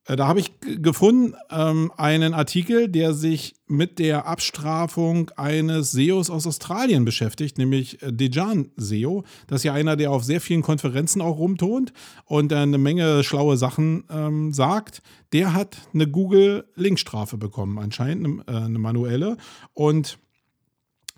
[0.07, 6.47] da habe ich gefunden ähm, einen Artikel, der sich mit der Abstrafung eines SEOs aus
[6.47, 9.25] Australien beschäftigt, nämlich äh, Dejan SEO.
[9.47, 11.95] Das ist ja einer, der auf sehr vielen Konferenzen auch rumtont
[12.27, 15.01] und äh, eine Menge schlaue Sachen ähm, sagt.
[15.33, 19.38] Der hat eine Google-Linkstrafe bekommen, anscheinend eine, äh, eine manuelle.
[19.73, 20.19] Und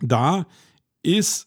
[0.01, 0.47] da
[1.03, 1.46] ist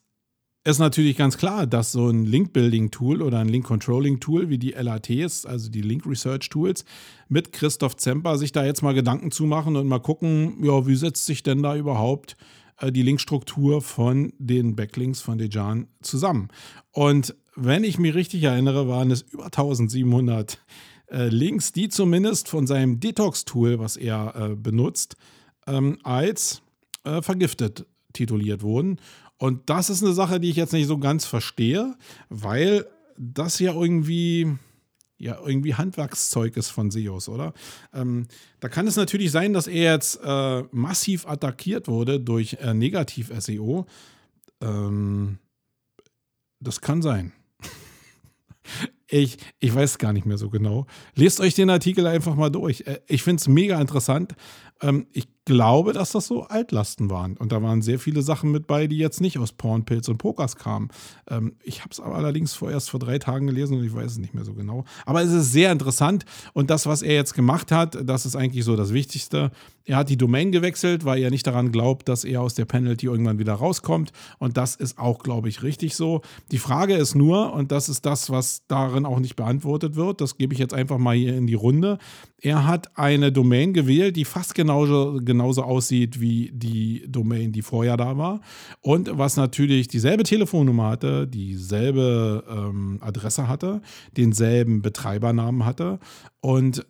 [0.69, 5.69] ist natürlich ganz klar, dass so ein Link-Building-Tool oder ein Link-Controlling-Tool wie die LATs, also
[5.69, 6.85] die Link-Research-Tools,
[7.27, 10.95] mit Christoph Zemper sich da jetzt mal Gedanken zu machen und mal gucken, ja, wie
[10.95, 12.35] setzt sich denn da überhaupt
[12.79, 16.49] äh, die Linkstruktur von den Backlinks von Dejan zusammen.
[16.91, 20.59] Und wenn ich mich richtig erinnere, waren es über 1700
[21.07, 25.15] äh, Links, die zumindest von seinem Detox-Tool, was er äh, benutzt,
[25.67, 26.61] ähm, als
[27.21, 28.99] vergiftet tituliert wurden.
[29.39, 31.95] Und das ist eine Sache, die ich jetzt nicht so ganz verstehe,
[32.29, 32.85] weil
[33.17, 34.47] das ja irgendwie
[35.17, 37.53] ja irgendwie Handwerkszeug ist von SEOs, oder?
[37.93, 38.27] Ähm,
[38.59, 43.85] da kann es natürlich sein, dass er jetzt äh, massiv attackiert wurde durch äh, Negativ-SEO.
[44.61, 45.39] Ähm,
[46.61, 47.33] das kann sein.
[49.09, 50.87] ich, ich weiß gar nicht mehr so genau.
[51.15, 52.81] Lest euch den Artikel einfach mal durch.
[52.87, 54.35] Äh, ich finde es mega interessant.
[54.81, 57.35] Ähm, ich glaube, dass das so Altlasten waren.
[57.35, 60.57] Und da waren sehr viele Sachen mit bei, die jetzt nicht aus Pornpilz und Pokers
[60.57, 60.89] kamen.
[61.27, 64.35] Ähm, ich habe es allerdings vorerst vor drei Tagen gelesen und ich weiß es nicht
[64.35, 64.85] mehr so genau.
[65.07, 66.23] Aber es ist sehr interessant.
[66.53, 69.49] Und das, was er jetzt gemacht hat, das ist eigentlich so das Wichtigste.
[69.85, 73.07] Er hat die Domain gewechselt, weil er nicht daran glaubt, dass er aus der Penalty
[73.07, 74.11] irgendwann wieder rauskommt.
[74.37, 76.21] Und das ist auch, glaube ich, richtig so.
[76.51, 80.37] Die Frage ist nur, und das ist das, was darin auch nicht beantwortet wird, das
[80.37, 81.97] gebe ich jetzt einfach mal hier in die Runde.
[82.39, 87.97] Er hat eine Domain gewählt, die fast genauso, genauso aussieht wie die Domain, die vorher
[87.97, 88.41] da war.
[88.81, 93.81] Und was natürlich dieselbe Telefonnummer hatte, dieselbe ähm, Adresse hatte,
[94.17, 95.99] denselben Betreibernamen hatte.
[96.41, 96.85] Und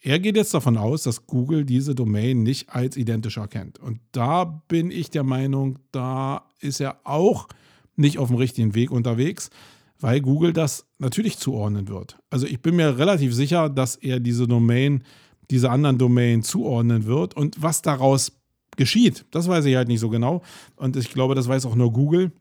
[0.00, 3.78] er geht jetzt davon aus, dass Google diese Domain nicht als identisch erkennt.
[3.78, 7.48] Und da bin ich der Meinung, da ist er auch
[7.96, 9.50] nicht auf dem richtigen Weg unterwegs
[10.02, 12.18] weil Google das natürlich zuordnen wird.
[12.28, 15.04] Also ich bin mir relativ sicher, dass er diese Domain,
[15.50, 18.32] diese anderen Domain zuordnen wird und was daraus
[18.76, 20.42] geschieht, das weiß ich halt nicht so genau
[20.76, 22.32] und ich glaube, das weiß auch nur Google.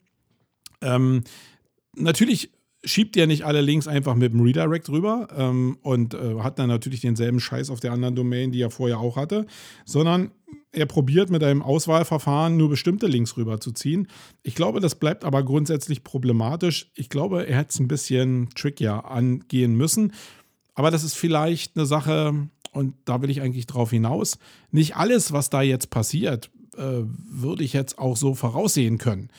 [0.82, 1.24] Ähm,
[1.96, 2.52] natürlich
[2.84, 6.68] schiebt er nicht alle Links einfach mit dem Redirect rüber ähm, und äh, hat dann
[6.68, 9.46] natürlich denselben Scheiß auf der anderen Domain, die er vorher auch hatte,
[9.86, 10.32] sondern
[10.72, 14.08] er probiert mit einem Auswahlverfahren nur bestimmte Links rüberzuziehen.
[14.42, 16.92] Ich glaube, das bleibt aber grundsätzlich problematisch.
[16.96, 20.14] Ich glaube, er hätte es ein bisschen trickier angehen müssen.
[20.74, 24.38] Aber das ist vielleicht eine Sache, und da will ich eigentlich drauf hinaus.
[24.72, 29.30] Nicht alles, was da jetzt passiert, äh, würde ich jetzt auch so voraussehen können.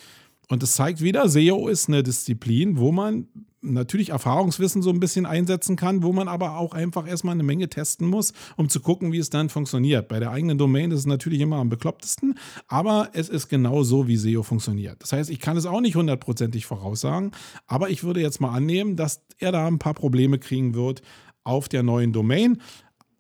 [0.49, 3.27] Und es zeigt wieder, SEO ist eine Disziplin, wo man
[3.63, 7.69] natürlich Erfahrungswissen so ein bisschen einsetzen kann, wo man aber auch einfach erstmal eine Menge
[7.69, 10.09] testen muss, um zu gucken, wie es dann funktioniert.
[10.09, 12.35] Bei der eigenen Domain ist es natürlich immer am beklopptesten,
[12.67, 15.01] aber es ist genau so, wie SEO funktioniert.
[15.01, 17.31] Das heißt, ich kann es auch nicht hundertprozentig voraussagen,
[17.67, 21.03] aber ich würde jetzt mal annehmen, dass er da ein paar Probleme kriegen wird
[21.45, 22.61] auf der neuen Domain.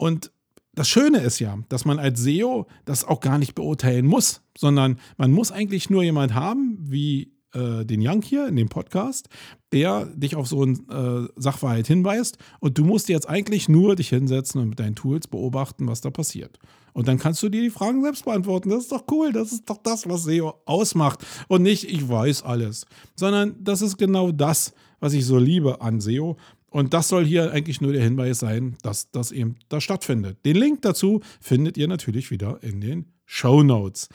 [0.02, 0.32] Und
[0.74, 4.98] das Schöne ist ja, dass man als SEO das auch gar nicht beurteilen muss, sondern
[5.16, 9.28] man muss eigentlich nur jemand haben, wie äh, den Young hier in dem Podcast,
[9.70, 14.08] der dich auf so einen äh, Sachverhalt hinweist und du musst jetzt eigentlich nur dich
[14.08, 16.58] hinsetzen und mit deinen Tools beobachten, was da passiert.
[16.94, 18.70] Und dann kannst du dir die Fragen selbst beantworten.
[18.70, 19.32] Das ist doch cool.
[19.32, 21.24] Das ist doch das, was SEO ausmacht.
[21.46, 22.86] Und nicht, ich weiß alles.
[23.14, 26.36] Sondern das ist genau das, was ich so liebe an SEO.
[26.72, 30.38] Und das soll hier eigentlich nur der Hinweis sein, dass das eben da stattfindet.
[30.46, 34.08] Den Link dazu findet ihr natürlich wieder in den Show Notes.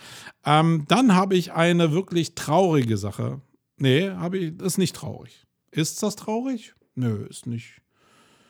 [0.44, 3.42] Ähm, dann habe ich eine wirklich traurige Sache.
[3.78, 5.46] Nee, habe ich, ist nicht traurig.
[5.70, 6.74] Ist das traurig?
[6.96, 7.82] Nö, ist nicht.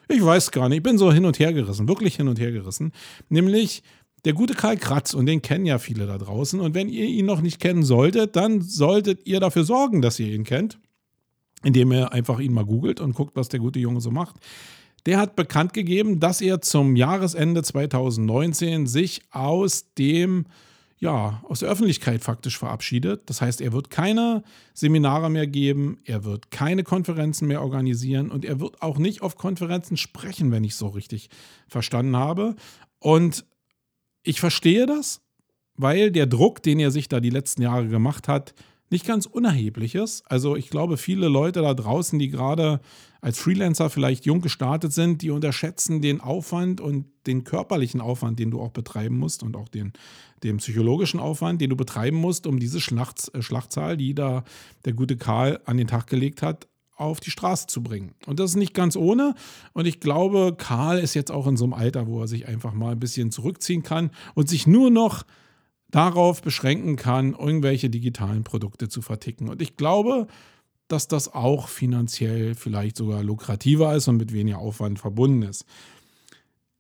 [0.08, 0.78] Ich weiß gar nicht.
[0.78, 2.94] Ich bin so hin und her gerissen, wirklich hin und her gerissen.
[3.28, 3.84] Nämlich
[4.24, 6.62] der gute Karl Kratz, und den kennen ja viele da draußen.
[6.62, 10.34] Und wenn ihr ihn noch nicht kennen solltet, dann solltet ihr dafür sorgen, dass ihr
[10.34, 10.80] ihn kennt,
[11.64, 14.36] indem ihr einfach ihn mal googelt und guckt, was der gute Junge so macht.
[15.06, 20.46] Der hat bekannt gegeben, dass er zum Jahresende 2019 sich aus dem
[21.00, 23.30] ja, aus der Öffentlichkeit faktisch verabschiedet.
[23.30, 24.44] Das heißt, er wird keine
[24.74, 29.36] Seminare mehr geben, er wird keine Konferenzen mehr organisieren und er wird auch nicht auf
[29.36, 31.30] Konferenzen sprechen, wenn ich so richtig
[31.68, 32.56] verstanden habe.
[33.00, 33.46] Und
[34.24, 35.22] ich verstehe das,
[35.76, 38.56] weil der Druck, den er sich da die letzten Jahre gemacht hat,
[38.90, 40.24] nicht ganz unerheblich ist.
[40.32, 42.80] Also ich glaube, viele Leute da draußen, die gerade
[43.22, 48.52] als Freelancer vielleicht jung gestartet sind, die unterschätzen den Aufwand und den körperlichen Aufwand, den
[48.52, 49.94] du auch betreiben musst und auch den,
[50.44, 54.44] den psychologischen Aufwand, den du betreiben musst, um diese Schlacht, äh, Schlachtzahl, die da
[54.86, 58.16] der gute Karl an den Tag gelegt hat, auf die Straße zu bringen.
[58.26, 59.36] Und das ist nicht ganz ohne.
[59.74, 62.74] Und ich glaube, Karl ist jetzt auch in so einem Alter, wo er sich einfach
[62.74, 65.24] mal ein bisschen zurückziehen kann und sich nur noch
[65.90, 69.50] darauf beschränken kann, irgendwelche digitalen Produkte zu verticken.
[69.50, 70.28] Und ich glaube,
[70.88, 75.66] dass das auch finanziell vielleicht sogar lukrativer ist und mit weniger Aufwand verbunden ist.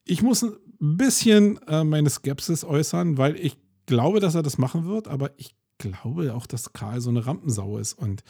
[0.06, 4.86] Ich muss ein bisschen äh, meine Skepsis äußern, weil ich glaube, dass er das machen
[4.86, 8.24] wird, aber ich glaube auch, dass Karl so eine Rampensau ist und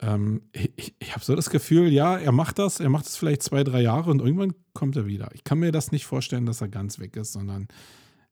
[0.00, 3.42] ähm, ich, ich habe so das Gefühl, ja, er macht das, er macht es vielleicht
[3.42, 5.30] zwei, drei Jahre und irgendwann kommt er wieder.
[5.34, 7.68] Ich kann mir das nicht vorstellen, dass er ganz weg ist, sondern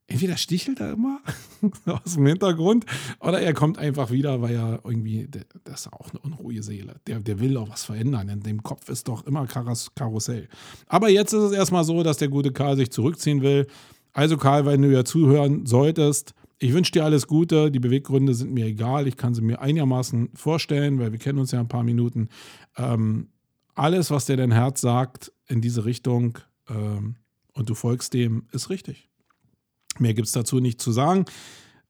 [0.08, 1.20] entweder stichelt er immer
[1.86, 2.86] aus dem Hintergrund
[3.20, 5.28] oder er kommt einfach wieder, weil er irgendwie,
[5.64, 6.96] das ist auch eine unruhige Seele.
[7.06, 8.28] Der, der will auch was verändern.
[8.28, 10.48] In dem Kopf ist doch immer Karussell.
[10.86, 13.66] Aber jetzt ist es erstmal so, dass der gute Karl sich zurückziehen will.
[14.12, 17.70] Also Karl, wenn du ja zuhören solltest, ich wünsche dir alles Gute.
[17.70, 19.06] Die Beweggründe sind mir egal.
[19.06, 22.28] Ich kann sie mir einigermaßen vorstellen, weil wir kennen uns ja ein paar Minuten.
[22.76, 23.28] Ähm,
[23.74, 26.38] alles, was dir dein Herz sagt in diese Richtung
[26.70, 27.16] ähm,
[27.52, 29.10] und du folgst dem, ist richtig.
[30.00, 31.24] Mehr gibt es dazu nicht zu sagen.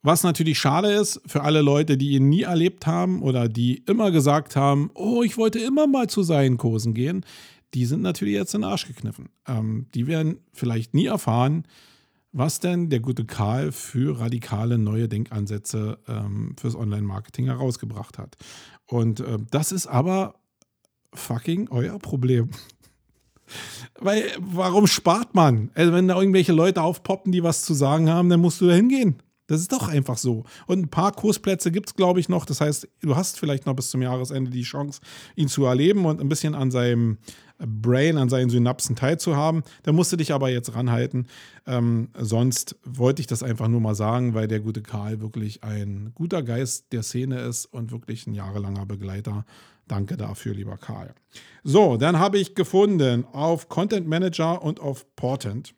[0.03, 4.11] Was natürlich schade ist für alle Leute, die ihn nie erlebt haben oder die immer
[4.13, 7.25] gesagt haben, oh, ich wollte immer mal zu seinen Kursen gehen,
[7.75, 9.31] die sind natürlich jetzt in den Arsch gekniffen.
[9.49, 11.67] Ähm, die werden vielleicht nie erfahren,
[12.33, 18.37] was denn der gute Karl für radikale neue Denkansätze ähm, fürs Online-Marketing herausgebracht hat.
[18.87, 20.37] Und äh, das ist aber
[21.15, 22.51] fucking euer Problem.
[23.99, 25.71] Weil, warum spart man?
[25.75, 28.75] Also, wenn da irgendwelche Leute aufpoppen, die was zu sagen haben, dann musst du da
[28.75, 29.17] hingehen.
[29.47, 30.45] Das ist doch einfach so.
[30.67, 32.45] Und ein paar Kursplätze gibt es, glaube ich, noch.
[32.45, 35.01] Das heißt, du hast vielleicht noch bis zum Jahresende die Chance,
[35.37, 37.19] ihn zu erleben und ein bisschen an seinem
[37.59, 39.63] Brain, an seinen Synapsen teilzuhaben.
[39.85, 41.27] Da musst du dich aber jetzt ranhalten.
[41.67, 46.11] Ähm, sonst wollte ich das einfach nur mal sagen, weil der gute Karl wirklich ein
[46.15, 49.47] guter Geist der Szene ist und wirklich ein jahrelanger Begleiter.
[49.89, 51.15] Danke dafür, lieber Karl.
[51.63, 55.75] So, dann habe ich gefunden auf Content Manager und auf Portent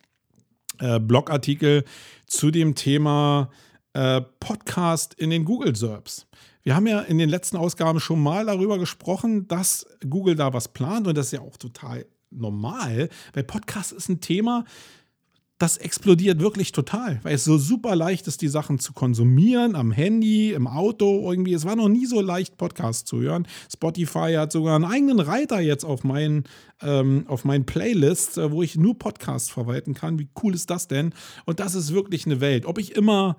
[0.78, 1.84] äh, Blogartikel
[2.26, 3.50] zu dem Thema
[3.92, 6.26] äh, Podcast in den Google SERPs.
[6.62, 10.68] Wir haben ja in den letzten Ausgaben schon mal darüber gesprochen, dass Google da was
[10.68, 14.64] plant und das ist ja auch total normal, weil Podcast ist ein Thema,
[15.58, 19.90] das explodiert wirklich total, weil es so super leicht ist, die Sachen zu konsumieren, am
[19.90, 21.52] Handy, im Auto irgendwie.
[21.52, 23.46] Es war noch nie so leicht, Podcasts zu hören.
[23.70, 26.44] Spotify hat sogar einen eigenen Reiter jetzt auf meinen,
[26.80, 30.20] ähm, auf meinen Playlists, äh, wo ich nur Podcasts verwalten kann.
[30.20, 31.12] Wie cool ist das denn?
[31.44, 32.64] Und das ist wirklich eine Welt.
[32.64, 33.36] Ob ich immer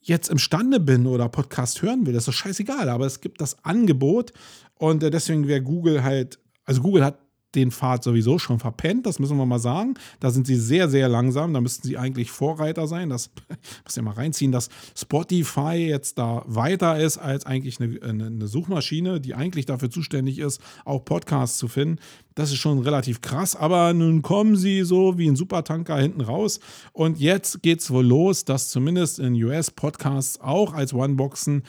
[0.00, 4.32] jetzt imstande bin oder Podcast hören will, das ist scheißegal, aber es gibt das Angebot
[4.78, 7.18] und äh, deswegen wäre Google halt, also Google hat
[7.54, 9.94] den Pfad sowieso schon verpennt, das müssen wir mal sagen.
[10.20, 11.52] Da sind sie sehr, sehr langsam.
[11.52, 13.08] Da müssten sie eigentlich Vorreiter sein.
[13.08, 13.30] Das
[13.84, 19.20] muss ja mal reinziehen, dass Spotify jetzt da weiter ist als eigentlich eine, eine, Suchmaschine,
[19.20, 21.98] die eigentlich dafür zuständig ist, auch Podcasts zu finden.
[22.34, 26.60] Das ist schon relativ krass, aber nun kommen sie so wie ein Supertanker hinten raus.
[26.92, 31.62] Und jetzt geht es wohl los, dass zumindest in US Podcasts auch als One-Boxen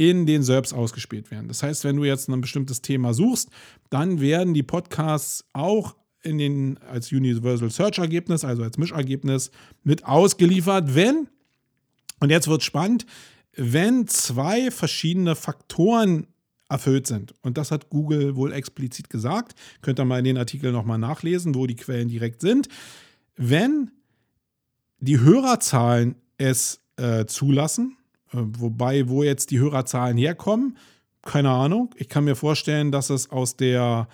[0.00, 1.48] in den SERPs ausgespielt werden.
[1.48, 3.50] Das heißt, wenn du jetzt ein bestimmtes Thema suchst,
[3.90, 9.50] dann werden die Podcasts auch in den, als Universal Search Ergebnis, also als Mischergebnis,
[9.82, 11.28] mit ausgeliefert, wenn,
[12.18, 13.04] und jetzt wird spannend,
[13.54, 16.28] wenn zwei verschiedene Faktoren
[16.70, 17.34] erfüllt sind.
[17.42, 19.52] Und das hat Google wohl explizit gesagt.
[19.82, 22.68] Könnt ihr mal in den Artikel nochmal nachlesen, wo die Quellen direkt sind.
[23.36, 23.90] Wenn
[24.98, 27.98] die Hörerzahlen es äh, zulassen,
[28.32, 30.76] wobei, wo jetzt die Hörerzahlen herkommen,
[31.22, 31.94] keine Ahnung.
[31.96, 34.08] Ich kann mir vorstellen, dass es aus der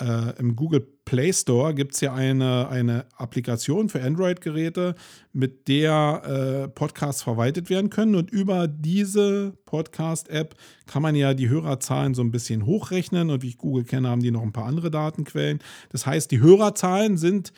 [0.00, 4.94] äh, im Google Play Store gibt es ja eine, eine Applikation für Android-Geräte,
[5.32, 8.14] mit der äh, Podcasts verwaltet werden können.
[8.14, 10.54] Und über diese Podcast-App
[10.86, 13.30] kann man ja die Hörerzahlen so ein bisschen hochrechnen.
[13.30, 15.60] Und wie ich Google kenne, haben die noch ein paar andere Datenquellen.
[15.90, 17.52] Das heißt, die Hörerzahlen sind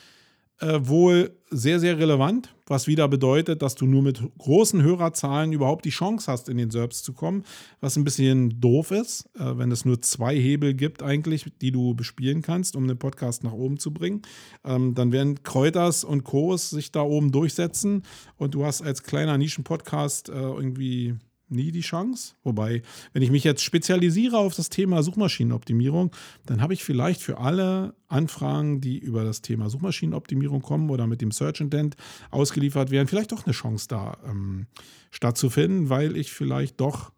[0.61, 5.85] äh, wohl sehr, sehr relevant, was wieder bedeutet, dass du nur mit großen Hörerzahlen überhaupt
[5.85, 7.45] die Chance hast, in den SERPs zu kommen,
[7.81, 11.95] was ein bisschen doof ist, äh, wenn es nur zwei Hebel gibt eigentlich, die du
[11.95, 14.23] bespielen kannst, um den Podcast nach oben zu bringen.
[14.65, 18.05] Ähm, dann werden Kräuters und Kos sich da oben durchsetzen
[18.37, 21.17] und du hast als kleiner Nischenpodcast äh, irgendwie
[21.51, 22.35] nie die Chance.
[22.43, 22.83] Wobei,
[23.13, 26.13] wenn ich mich jetzt spezialisiere auf das Thema Suchmaschinenoptimierung,
[26.47, 31.21] dann habe ich vielleicht für alle Anfragen, die über das Thema Suchmaschinenoptimierung kommen oder mit
[31.21, 31.97] dem Search Intent
[32.31, 34.67] ausgeliefert werden, vielleicht doch eine Chance da ähm,
[35.11, 37.13] stattzufinden, weil ich vielleicht doch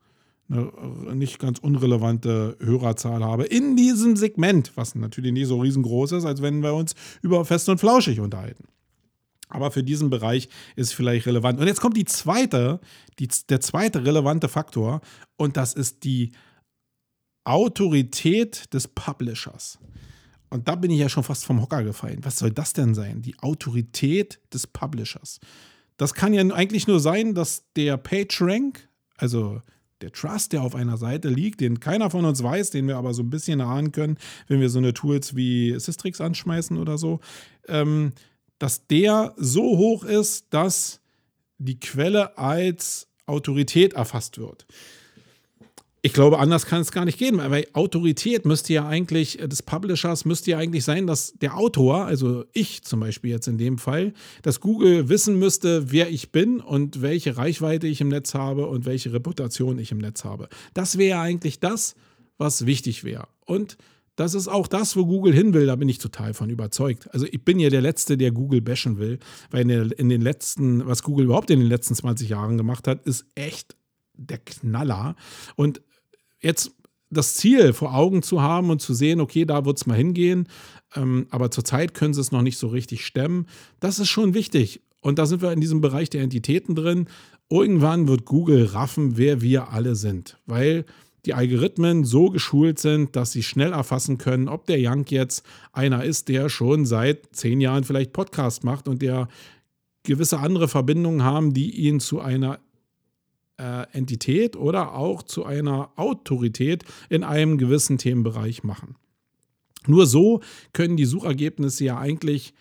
[0.49, 6.25] eine nicht ganz unrelevante Hörerzahl habe in diesem Segment, was natürlich nicht so riesengroß ist,
[6.25, 8.65] als wenn wir uns über Fest und Flauschig unterhalten.
[9.53, 11.61] Aber für diesen Bereich ist vielleicht relevant.
[11.61, 12.81] Und jetzt kommt die zweite,
[13.19, 15.01] die, der zweite relevante Faktor
[15.37, 16.33] und das ist die
[17.45, 19.79] Autorität des Publishers.
[20.49, 22.21] Und da bin ich ja schon fast vom Hocker gefallen.
[22.23, 23.23] Was soll das denn sein?
[23.23, 25.39] Die Autorität des Publishers.
[25.97, 29.61] Das kann ja eigentlich nur sein, dass der PageRank, also
[30.01, 33.15] der Trust, der auf einer Seite liegt, den keiner von uns weiß, den wir aber
[33.15, 37.21] so ein bisschen erahnen können, wenn wir so eine Tools wie Systrix anschmeißen oder so,
[37.69, 38.13] ähm,
[38.63, 41.01] dass der so hoch ist, dass
[41.59, 44.67] die Quelle als Autorität erfasst wird.
[46.01, 49.65] Ich glaube, anders kann es gar nicht gehen, weil Autorität müsste ja eigentlich, äh, des
[49.65, 53.79] Publishers müsste ja eigentlich sein, dass der Autor, also ich zum Beispiel jetzt in dem
[53.79, 58.69] Fall, dass Google wissen müsste, wer ich bin und welche Reichweite ich im Netz habe
[58.69, 60.49] und welche Reputation ich im Netz habe.
[60.73, 61.97] Das wäre eigentlich das,
[62.39, 63.27] was wichtig wäre.
[63.45, 63.77] Und
[64.17, 67.13] das ist auch das, wo Google hin will, da bin ich total von überzeugt.
[67.13, 69.19] Also ich bin ja der Letzte, der Google bashen will,
[69.51, 73.25] weil in den letzten, was Google überhaupt in den letzten 20 Jahren gemacht hat, ist
[73.35, 73.75] echt
[74.15, 75.17] der Knaller.
[75.57, 75.81] Und
[76.41, 76.73] jetzt
[77.09, 80.49] das Ziel vor Augen zu haben und zu sehen, okay, da wird es mal hingehen,
[80.95, 83.47] ähm, aber zurzeit können sie es noch nicht so richtig stemmen,
[83.81, 84.83] das ist schon wichtig.
[85.01, 87.09] Und da sind wir in diesem Bereich der Entitäten drin.
[87.51, 90.85] Irgendwann wird Google raffen, wer wir alle sind, weil
[91.25, 96.05] die Algorithmen so geschult sind, dass sie schnell erfassen können, ob der Young jetzt einer
[96.05, 99.29] ist, der schon seit zehn Jahren vielleicht Podcast macht und der
[100.03, 102.59] gewisse andere Verbindungen haben, die ihn zu einer
[103.57, 108.97] äh, Entität oder auch zu einer Autorität in einem gewissen Themenbereich machen.
[109.87, 110.41] Nur so
[110.73, 112.55] können die Suchergebnisse ja eigentlich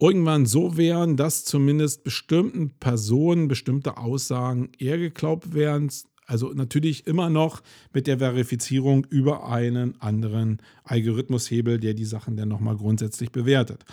[0.00, 5.90] irgendwann so werden, dass zumindest bestimmten Personen bestimmte Aussagen eher geglaubt werden,
[6.30, 7.60] also natürlich immer noch
[7.92, 13.84] mit der Verifizierung über einen anderen Algorithmushebel, der die Sachen dann nochmal grundsätzlich bewertet.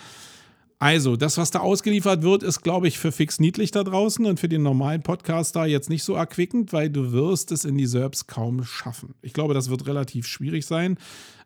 [0.78, 4.38] Also, das, was da ausgeliefert wird, ist, glaube ich, für fix niedlich da draußen und
[4.38, 8.28] für den normalen Podcaster jetzt nicht so erquickend, weil du wirst es in die SERPs
[8.28, 9.16] kaum schaffen.
[9.20, 10.96] Ich glaube, das wird relativ schwierig sein.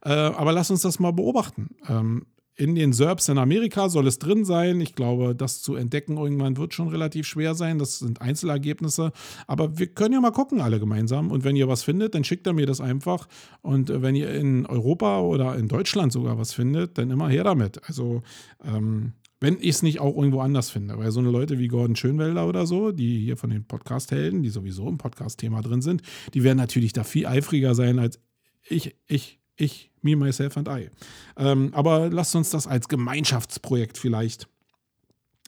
[0.05, 1.71] Äh, aber lass uns das mal beobachten.
[1.89, 4.81] Ähm, in den SERPs in Amerika soll es drin sein.
[4.81, 7.79] Ich glaube, das zu entdecken irgendwann wird schon relativ schwer sein.
[7.79, 9.13] Das sind Einzelergebnisse.
[9.47, 11.31] Aber wir können ja mal gucken, alle gemeinsam.
[11.31, 13.27] Und wenn ihr was findet, dann schickt er mir das einfach.
[13.63, 17.45] Und äh, wenn ihr in Europa oder in Deutschland sogar was findet, dann immer her
[17.45, 17.81] damit.
[17.89, 18.23] Also,
[18.65, 20.99] ähm, wenn ich es nicht auch irgendwo anders finde.
[20.99, 24.51] Weil so eine Leute wie Gordon Schönwelder oder so, die hier von den Podcast-Helden, die
[24.51, 28.21] sowieso im Podcast-Thema drin sind, die werden natürlich da viel eifriger sein als
[28.69, 30.91] ich, ich ich, me, myself and I.
[31.37, 34.49] Ähm, aber lasst uns das als Gemeinschaftsprojekt vielleicht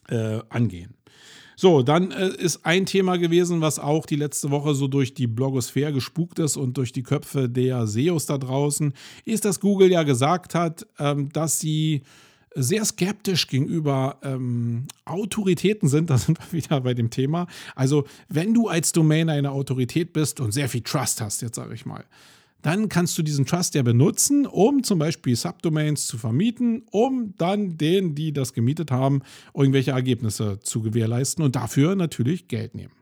[0.09, 0.95] äh, angehen.
[1.57, 5.27] So, dann äh, ist ein Thema gewesen, was auch die letzte Woche so durch die
[5.27, 10.03] Blogosphäre gespukt ist und durch die Köpfe der SEOs da draußen, ist, dass Google ja
[10.03, 12.01] gesagt hat, ähm, dass sie
[12.57, 16.09] sehr skeptisch gegenüber ähm, Autoritäten sind.
[16.15, 17.47] Da sind wir wieder bei dem Thema.
[17.75, 21.73] Also, wenn du als Domain eine Autorität bist und sehr viel Trust hast, jetzt sage
[21.73, 22.05] ich mal,
[22.65, 27.77] dann kannst du diesen Trust ja benutzen, um zum Beispiel Subdomains zu vermieten, um dann
[27.77, 29.21] denen, die das gemietet haben,
[29.53, 32.93] irgendwelche Ergebnisse zu gewährleisten und dafür natürlich Geld nehmen.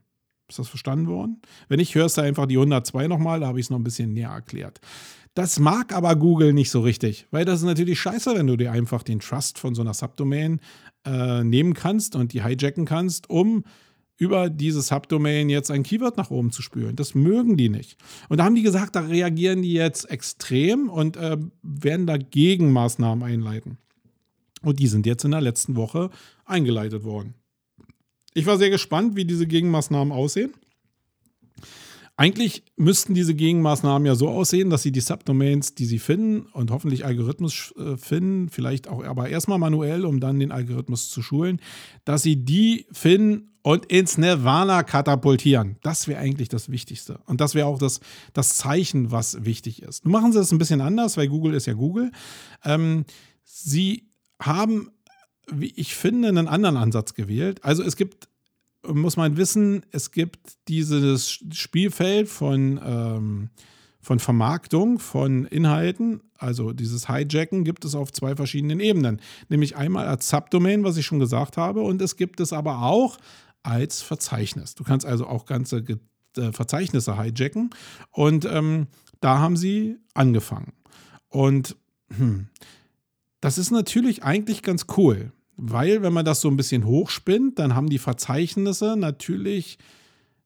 [0.50, 1.42] Ist das verstanden worden?
[1.70, 4.14] Wenn nicht, hörst du einfach die 102 nochmal, da habe ich es noch ein bisschen
[4.14, 4.82] näher erklärt.
[5.34, 8.74] Das mag aber Google nicht so richtig, weil das ist natürlich scheiße, wenn du dir
[8.74, 10.60] einfach den Trust von so einer Subdomain
[11.06, 13.64] äh, nehmen kannst und die hijacken kannst, um
[14.18, 16.96] über diese Subdomain jetzt ein Keyword nach oben zu spülen.
[16.96, 17.98] Das mögen die nicht.
[18.30, 23.24] Und da haben die gesagt, da reagieren die jetzt extrem und äh, werden da Gegenmaßnahmen
[23.24, 23.78] einleiten.
[24.62, 26.10] Und die sind jetzt in der letzten Woche
[26.46, 27.34] eingeleitet worden.
[28.34, 30.54] Ich war sehr gespannt, wie diese Gegenmaßnahmen aussehen.
[32.16, 36.70] Eigentlich müssten diese Gegenmaßnahmen ja so aussehen, dass sie die Subdomains, die sie finden und
[36.70, 41.60] hoffentlich Algorithmus äh, finden, vielleicht auch aber erstmal manuell, um dann den Algorithmus zu schulen,
[42.06, 45.78] dass sie die finden und ins Nirvana katapultieren.
[45.82, 47.20] Das wäre eigentlich das Wichtigste.
[47.26, 48.00] Und das wäre auch das,
[48.34, 50.06] das Zeichen, was wichtig ist.
[50.06, 52.12] Nun machen sie das ein bisschen anders, weil Google ist ja Google.
[52.64, 53.06] Ähm,
[53.44, 54.10] sie
[54.40, 54.92] haben,
[55.52, 57.64] wie ich finde, einen anderen Ansatz gewählt.
[57.64, 58.28] Also es gibt
[58.88, 63.50] muss man wissen, es gibt dieses Spielfeld von, ähm,
[64.02, 69.22] von Vermarktung von Inhalten, also dieses Hijacken gibt es auf zwei verschiedenen Ebenen.
[69.48, 73.18] Nämlich einmal als Subdomain, was ich schon gesagt habe, und es gibt es aber auch
[73.64, 74.76] als Verzeichnis.
[74.76, 75.78] Du kannst also auch ganze
[76.38, 77.70] äh, Verzeichnisse hijacken
[78.12, 78.88] und ähm,
[79.22, 80.74] da haben sie angefangen.
[81.30, 81.78] Und
[82.10, 82.50] hm,
[83.40, 85.32] das ist natürlich eigentlich ganz cool.
[85.56, 89.78] Weil, wenn man das so ein bisschen hochspinnt, dann haben die Verzeichnisse natürlich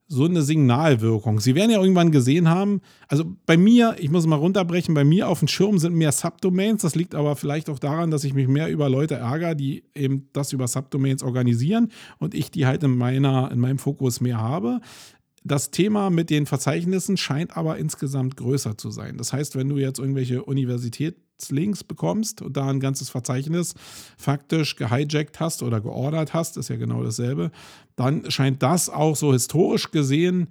[0.10, 1.42] so eine Signalwirkung.
[1.42, 5.28] Sie werden ja irgendwann gesehen haben, also bei mir, ich muss mal runterbrechen, bei mir
[5.28, 6.82] auf dem Schirm sind mehr Subdomains.
[6.82, 10.30] Das liegt aber vielleicht auch daran, dass ich mich mehr über Leute ärgere, die eben
[10.32, 14.80] das über Subdomains organisieren und ich die halt in, meiner, in meinem Fokus mehr habe.
[15.48, 19.18] Das Thema mit den Verzeichnissen scheint aber insgesamt größer zu sein.
[19.18, 23.74] Das heißt, wenn du jetzt irgendwelche Universitätslinks bekommst und da ein ganzes Verzeichnis
[24.18, 27.52] faktisch gehijackt hast oder geordert hast, ist ja genau dasselbe,
[27.96, 30.50] dann scheint das auch so historisch gesehen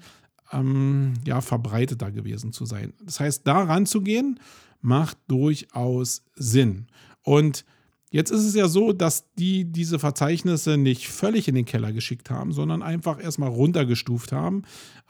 [0.51, 2.95] ähm, ja verbreiteter gewesen zu sein.
[3.05, 4.41] Das heißt, da ranzugehen
[4.81, 6.87] macht durchaus Sinn.
[7.23, 7.67] Und
[8.11, 12.31] Jetzt ist es ja so, dass die diese Verzeichnisse nicht völlig in den Keller geschickt
[12.31, 14.63] haben, sondern einfach erstmal runtergestuft haben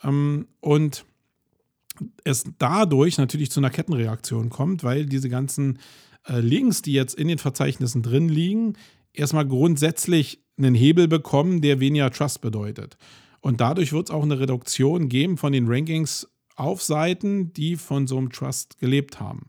[0.02, 1.04] ähm, und
[2.24, 5.78] es dadurch natürlich zu einer Kettenreaktion kommt, weil diese ganzen
[6.26, 8.74] äh, Links, die jetzt in den Verzeichnissen drin liegen,
[9.12, 12.96] erstmal grundsätzlich einen Hebel bekommen, der weniger Trust bedeutet.
[13.40, 18.06] Und dadurch wird es auch eine Reduktion geben von den Rankings auf Seiten, die von
[18.06, 19.46] so einem Trust gelebt haben.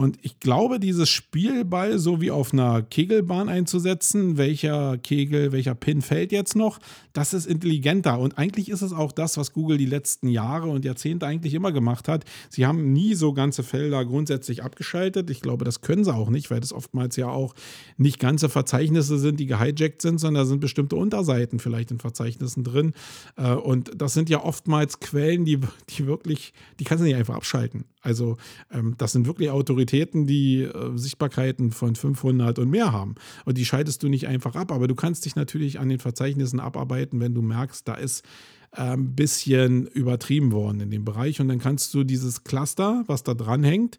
[0.00, 6.00] Und ich glaube, dieses Spielball so wie auf einer Kegelbahn einzusetzen, welcher Kegel, welcher Pin
[6.00, 6.78] fällt jetzt noch,
[7.12, 8.18] das ist intelligenter.
[8.18, 11.70] Und eigentlich ist es auch das, was Google die letzten Jahre und Jahrzehnte eigentlich immer
[11.70, 12.24] gemacht hat.
[12.48, 15.28] Sie haben nie so ganze Felder grundsätzlich abgeschaltet.
[15.28, 17.54] Ich glaube, das können sie auch nicht, weil das oftmals ja auch
[17.98, 22.64] nicht ganze Verzeichnisse sind, die gehijackt sind, sondern da sind bestimmte Unterseiten vielleicht in Verzeichnissen
[22.64, 22.94] drin.
[23.36, 27.34] Äh, und das sind ja oftmals Quellen, die, die wirklich, die kannst du nicht einfach
[27.34, 27.84] abschalten.
[28.00, 28.36] Also
[28.70, 33.14] ähm, das sind wirklich Autoritäten, die äh, Sichtbarkeiten von 500 und mehr haben.
[33.44, 34.72] Und die schaltest du nicht einfach ab.
[34.72, 38.24] Aber du kannst dich natürlich an den Verzeichnissen abarbeiten, wenn du merkst, da ist
[38.72, 41.40] ein ähm, bisschen übertrieben worden in dem Bereich.
[41.40, 43.98] Und dann kannst du dieses Cluster, was da dran hängt,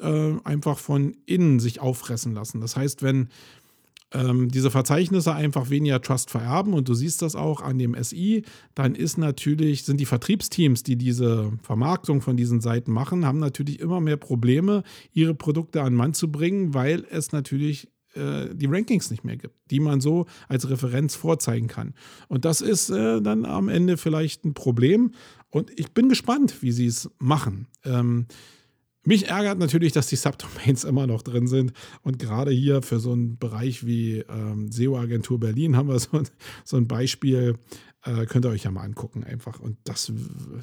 [0.00, 2.60] äh, einfach von innen sich auffressen lassen.
[2.60, 3.28] Das heißt, wenn
[4.12, 8.44] ähm, diese Verzeichnisse einfach weniger Trust vererben und du siehst das auch an dem SI,
[8.74, 13.80] dann ist natürlich, sind die Vertriebsteams, die diese Vermarktung von diesen Seiten machen, haben natürlich
[13.80, 14.82] immer mehr Probleme,
[15.12, 19.54] ihre Produkte an Mann zu bringen, weil es natürlich äh, die Rankings nicht mehr gibt,
[19.70, 21.94] die man so als Referenz vorzeigen kann.
[22.28, 25.12] Und das ist äh, dann am Ende vielleicht ein Problem.
[25.50, 27.66] Und ich bin gespannt, wie sie es machen.
[27.84, 28.26] Ähm,
[29.08, 31.72] mich ärgert natürlich, dass die Subdomains immer noch drin sind.
[32.02, 36.22] Und gerade hier für so einen Bereich wie ähm, SEO-Agentur Berlin haben wir so,
[36.64, 37.58] so ein Beispiel.
[38.04, 39.60] Äh, könnt ihr euch ja mal angucken, einfach.
[39.60, 40.12] Und das,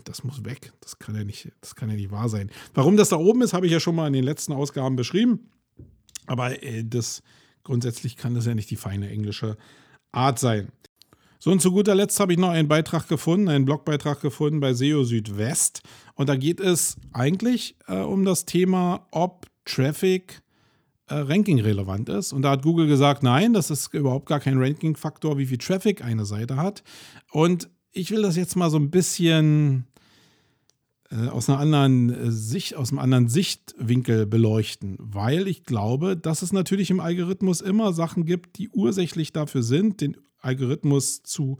[0.03, 0.73] das muss weg.
[0.79, 2.51] Das kann ja nicht, das kann ja nicht wahr sein.
[2.73, 5.49] Warum das da oben ist, habe ich ja schon mal in den letzten Ausgaben beschrieben.
[6.27, 7.23] Aber äh, das
[7.63, 9.57] grundsätzlich kann das ja nicht die feine englische
[10.11, 10.69] Art sein.
[11.39, 14.73] So, und zu guter Letzt habe ich noch einen Beitrag gefunden, einen Blogbeitrag gefunden bei
[14.73, 15.81] SEO Südwest.
[16.15, 20.41] Und da geht es eigentlich äh, um das Thema, ob Traffic
[21.07, 22.33] äh, Ranking relevant ist.
[22.33, 26.03] Und da hat Google gesagt, nein, das ist überhaupt gar kein Ranking-Faktor, wie viel Traffic
[26.03, 26.83] eine Seite hat.
[27.31, 29.85] Und ich will das jetzt mal so ein bisschen
[31.11, 36.41] äh, aus einer anderen äh, Sicht, aus einem anderen Sichtwinkel beleuchten, weil ich glaube, dass
[36.41, 41.57] es natürlich im Algorithmus immer Sachen gibt, die ursächlich dafür sind, den Algorithmus zu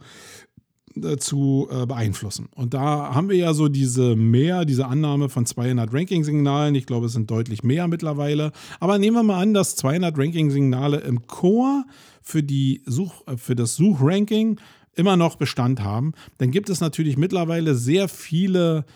[1.02, 2.48] äh, zu äh, beeinflussen.
[2.54, 6.74] Und da haben wir ja so diese mehr, diese Annahme von 200 Ranking-Signalen.
[6.74, 8.50] Ich glaube, es sind deutlich mehr mittlerweile.
[8.80, 11.84] Aber nehmen wir mal an, dass 200 Ranking-Signale im Core
[12.22, 14.58] für, die Such, äh, für das Suchranking
[14.94, 16.12] immer noch Bestand haben.
[16.38, 18.86] Dann gibt es natürlich mittlerweile sehr viele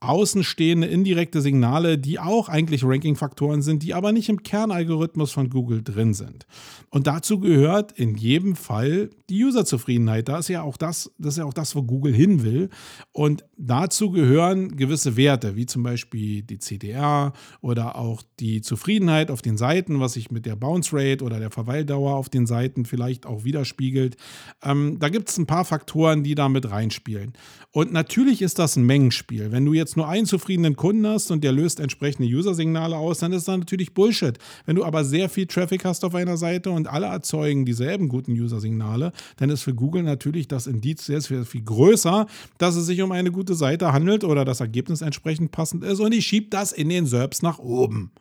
[0.00, 5.82] außenstehende indirekte Signale, die auch eigentlich Ranking-Faktoren sind, die aber nicht im Kernalgorithmus von Google
[5.82, 6.46] drin sind.
[6.88, 10.28] Und dazu gehört in jedem Fall die Userzufriedenheit.
[10.28, 12.70] Da ist ja auch das, das ist ja auch das, wo Google hin will.
[13.12, 19.42] Und dazu gehören gewisse Werte, wie zum Beispiel die CDR oder auch die Zufriedenheit auf
[19.42, 23.26] den Seiten, was sich mit der Bounce Rate oder der Verweildauer auf den Seiten vielleicht
[23.26, 24.16] auch widerspiegelt.
[24.62, 27.34] Ähm, da gibt es ein paar Faktoren, die da mit reinspielen.
[27.72, 29.52] Und natürlich ist das ein Mengenspiel.
[29.52, 33.32] Wenn du jetzt nur einen zufriedenen Kunden hast und der löst entsprechende User-Signale aus, dann
[33.32, 34.38] ist das natürlich Bullshit.
[34.66, 38.32] Wenn du aber sehr viel Traffic hast auf einer Seite und alle erzeugen dieselben guten
[38.32, 42.26] User-Signale, dann ist für Google natürlich das Indiz sehr, sehr viel größer,
[42.58, 46.12] dass es sich um eine gute Seite handelt oder das Ergebnis entsprechend passend ist und
[46.12, 48.12] ich schiebe das in den SERPs nach oben.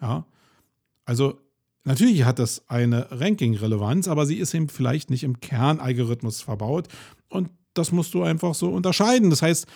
[0.00, 0.26] Ja,
[1.04, 1.38] also
[1.84, 6.86] Natürlich hat das eine Ranking-Relevanz, aber sie ist eben vielleicht nicht im Kernalgorithmus verbaut.
[7.28, 9.30] Und das musst du einfach so unterscheiden.
[9.30, 9.66] Das heißt,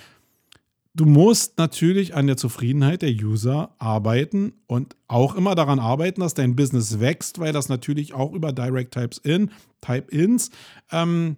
[0.97, 6.33] du musst natürlich an der Zufriedenheit der User arbeiten und auch immer daran arbeiten, dass
[6.33, 9.51] dein Business wächst, weil das natürlich auch über Direct Types in,
[9.83, 10.51] Type-ins
[10.91, 11.37] ähm,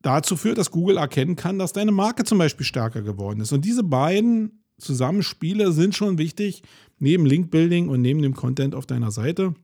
[0.00, 3.52] dazu führt, dass Google erkennen kann, dass deine Marke zum Beispiel stärker geworden ist.
[3.52, 6.62] Und diese beiden Zusammenspiele sind schon wichtig,
[6.98, 9.54] neben Link-Building und neben dem Content auf deiner Seite,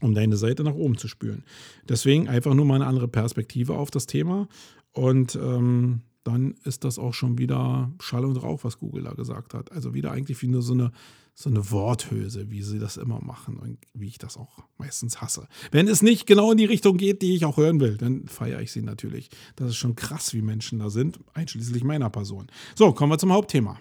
[0.00, 1.44] um deine Seite nach oben zu spülen.
[1.88, 4.48] Deswegen einfach nur mal eine andere Perspektive auf das Thema.
[4.92, 9.54] Und ähm, dann ist das auch schon wieder Schall und Rauch, was Google da gesagt
[9.54, 9.70] hat.
[9.72, 10.90] Also wieder eigentlich wie nur so eine,
[11.34, 15.46] so eine Worthülse, wie sie das immer machen und wie ich das auch meistens hasse.
[15.70, 18.60] Wenn es nicht genau in die Richtung geht, die ich auch hören will, dann feiere
[18.60, 19.28] ich sie natürlich.
[19.56, 22.46] Das ist schon krass, wie Menschen da sind, einschließlich meiner Person.
[22.74, 23.78] So, kommen wir zum Hauptthema.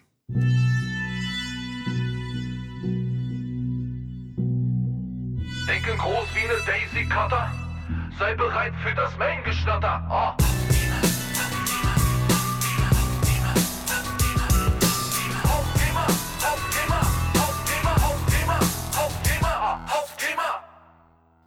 [5.66, 7.52] Denken groß wie eine Daisy Cutter.
[8.20, 10.08] Sei bereit für das Main-Geschnatter.
[10.12, 10.73] Oh.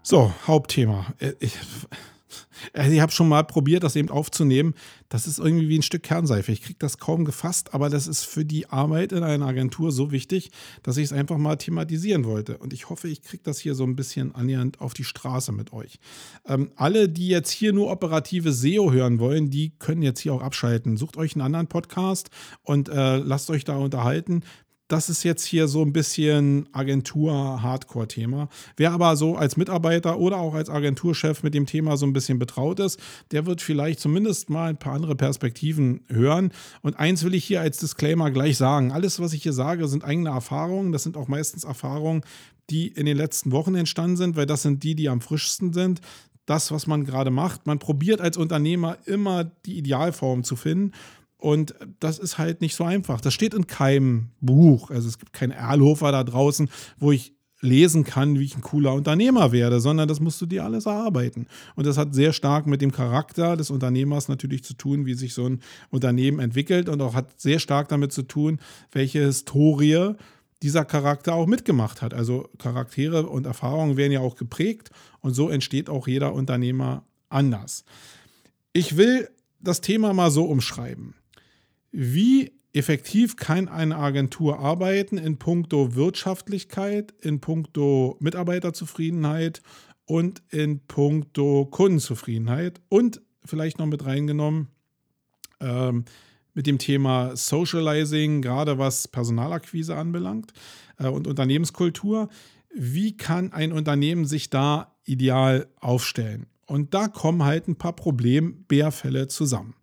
[0.08, 1.04] So, Hauptthema.
[1.18, 1.58] Äh, ich,
[2.74, 4.74] äh, ich habe schon mal probiert, das eben aufzunehmen.
[5.08, 6.52] Das ist irgendwie wie ein Stück Kernseife.
[6.52, 10.12] Ich kriege das kaum gefasst, aber das ist für die Arbeit in einer Agentur so
[10.12, 10.52] wichtig,
[10.84, 12.56] dass ich es einfach mal thematisieren wollte.
[12.58, 15.72] Und ich hoffe, ich kriege das hier so ein bisschen annähernd auf die Straße mit
[15.72, 15.98] euch.
[16.46, 20.42] Ähm, alle, die jetzt hier nur operative SEO hören wollen, die können jetzt hier auch
[20.42, 20.96] abschalten.
[20.96, 22.30] Sucht euch einen anderen Podcast
[22.62, 24.44] und äh, lasst euch da unterhalten
[24.88, 28.48] das ist jetzt hier so ein bisschen Agentur-Hardcore-Thema.
[28.76, 32.38] Wer aber so als Mitarbeiter oder auch als Agenturchef mit dem Thema so ein bisschen
[32.38, 33.00] betraut ist,
[33.32, 36.52] der wird vielleicht zumindest mal ein paar andere Perspektiven hören.
[36.82, 38.92] Und eins will ich hier als Disclaimer gleich sagen.
[38.92, 40.92] Alles, was ich hier sage, sind eigene Erfahrungen.
[40.92, 42.22] Das sind auch meistens Erfahrungen,
[42.70, 46.00] die in den letzten Wochen entstanden sind, weil das sind die, die am frischsten sind
[46.46, 47.66] das, was man gerade macht.
[47.66, 50.92] Man probiert als Unternehmer immer die Idealform zu finden.
[51.38, 53.20] Und das ist halt nicht so einfach.
[53.20, 54.90] Das steht in keinem Buch.
[54.90, 58.92] Also es gibt keinen Erlhofer da draußen, wo ich lesen kann, wie ich ein cooler
[58.92, 61.46] Unternehmer werde, sondern das musst du dir alles erarbeiten.
[61.74, 65.34] Und das hat sehr stark mit dem Charakter des Unternehmers natürlich zu tun, wie sich
[65.34, 65.60] so ein
[65.90, 68.60] Unternehmen entwickelt und auch hat sehr stark damit zu tun,
[68.92, 70.14] welche Historie
[70.62, 72.14] dieser Charakter auch mitgemacht hat.
[72.14, 77.84] Also Charaktere und Erfahrungen werden ja auch geprägt und so entsteht auch jeder Unternehmer anders.
[78.72, 79.28] Ich will
[79.60, 81.14] das Thema mal so umschreiben.
[81.98, 89.62] Wie effektiv kann eine Agentur arbeiten in puncto Wirtschaftlichkeit, in puncto Mitarbeiterzufriedenheit
[90.04, 94.68] und in puncto Kundenzufriedenheit und vielleicht noch mit reingenommen
[95.60, 96.04] ähm,
[96.52, 100.52] mit dem Thema Socializing, gerade was Personalakquise anbelangt
[100.98, 102.28] äh, und Unternehmenskultur.
[102.74, 106.44] Wie kann ein Unternehmen sich da ideal aufstellen?
[106.66, 109.76] Und da kommen halt ein paar Problembärfälle zusammen.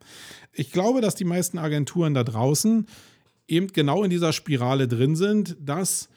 [0.53, 2.87] Ich glaube, dass die meisten Agenturen da draußen
[3.47, 6.09] eben genau in dieser Spirale drin sind, dass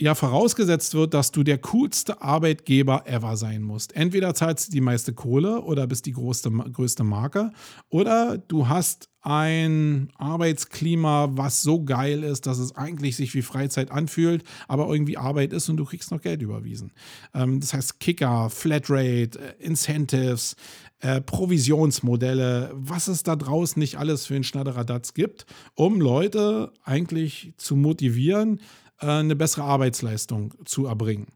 [0.00, 3.94] ja vorausgesetzt wird, dass du der coolste Arbeitgeber ever sein musst.
[3.94, 7.52] Entweder zahlst du die meiste Kohle oder bist die größte, größte Marke
[7.90, 13.90] oder du hast ein Arbeitsklima, was so geil ist, dass es eigentlich sich wie Freizeit
[13.90, 16.92] anfühlt, aber irgendwie Arbeit ist und du kriegst noch Geld überwiesen.
[17.34, 20.56] Ähm, das heißt Kicker, Flatrate, äh, Incentives,
[21.00, 27.54] äh, Provisionsmodelle, was es da draußen nicht alles für einen Schnatteradatz gibt, um Leute eigentlich
[27.56, 28.60] zu motivieren,
[29.00, 31.28] äh, eine bessere Arbeitsleistung zu erbringen.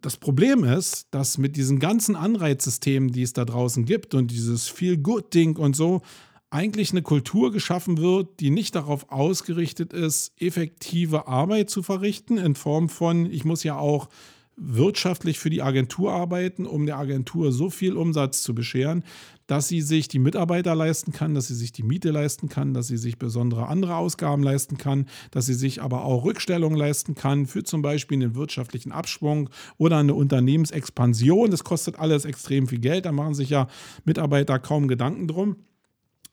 [0.00, 4.68] Das Problem ist, dass mit diesen ganzen Anreizsystemen, die es da draußen gibt und dieses
[4.68, 6.02] Feel-Good-Ding und so,
[6.50, 12.54] eigentlich eine Kultur geschaffen wird, die nicht darauf ausgerichtet ist, effektive Arbeit zu verrichten, in
[12.54, 14.08] Form von, ich muss ja auch
[14.56, 19.02] wirtschaftlich für die Agentur arbeiten, um der Agentur so viel Umsatz zu bescheren,
[19.46, 22.86] dass sie sich die Mitarbeiter leisten kann, dass sie sich die Miete leisten kann, dass
[22.86, 27.46] sie sich besondere andere Ausgaben leisten kann, dass sie sich aber auch Rückstellungen leisten kann
[27.46, 31.50] für zum Beispiel einen wirtschaftlichen Abschwung oder eine Unternehmensexpansion.
[31.50, 33.68] Das kostet alles extrem viel Geld, da machen sich ja
[34.04, 35.56] Mitarbeiter kaum Gedanken drum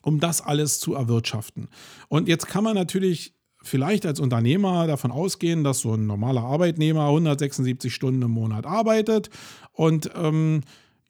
[0.02, 1.68] um das alles zu erwirtschaften.
[2.08, 7.08] Und jetzt kann man natürlich vielleicht als Unternehmer davon ausgehen, dass so ein normaler Arbeitnehmer
[7.08, 9.30] 176 Stunden im Monat arbeitet
[9.74, 10.62] und ähm,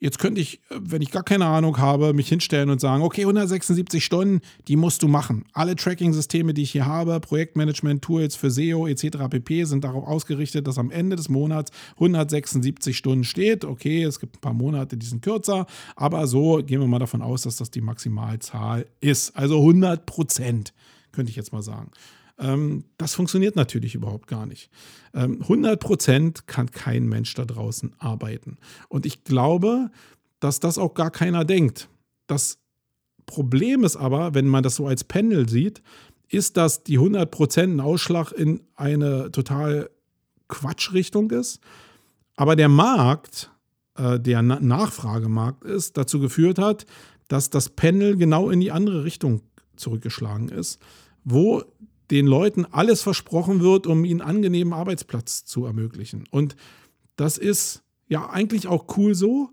[0.02, 4.02] Jetzt könnte ich, wenn ich gar keine Ahnung habe, mich hinstellen und sagen, okay, 176
[4.02, 5.44] Stunden, die musst du machen.
[5.52, 9.28] Alle Tracking-Systeme, die ich hier habe, Projektmanagement-Tools für SEO etc.
[9.28, 9.64] pp.
[9.64, 13.66] sind darauf ausgerichtet, dass am Ende des Monats 176 Stunden steht.
[13.66, 17.20] Okay, es gibt ein paar Monate, die sind kürzer, aber so gehen wir mal davon
[17.20, 19.36] aus, dass das die Maximalzahl ist.
[19.36, 20.72] Also 100 Prozent,
[21.12, 21.90] könnte ich jetzt mal sagen.
[22.40, 24.70] Ähm, das funktioniert natürlich überhaupt gar nicht.
[25.14, 28.58] Ähm, 100% kann kein Mensch da draußen arbeiten.
[28.88, 29.90] Und ich glaube,
[30.40, 31.88] dass das auch gar keiner denkt.
[32.26, 32.58] Das
[33.26, 35.82] Problem ist aber, wenn man das so als Pendel sieht,
[36.28, 39.90] ist, dass die 100 ein Ausschlag in eine total
[40.48, 41.60] Quatschrichtung ist.
[42.36, 43.50] Aber der Markt,
[43.96, 46.86] äh, der Na Nachfragemarkt ist, dazu geführt hat,
[47.28, 49.42] dass das Pendel genau in die andere Richtung
[49.76, 50.80] zurückgeschlagen ist,
[51.24, 51.62] wo
[52.10, 56.24] den Leuten alles versprochen wird, um ihnen angenehmen Arbeitsplatz zu ermöglichen.
[56.30, 56.56] Und
[57.16, 59.50] das ist ja eigentlich auch cool so,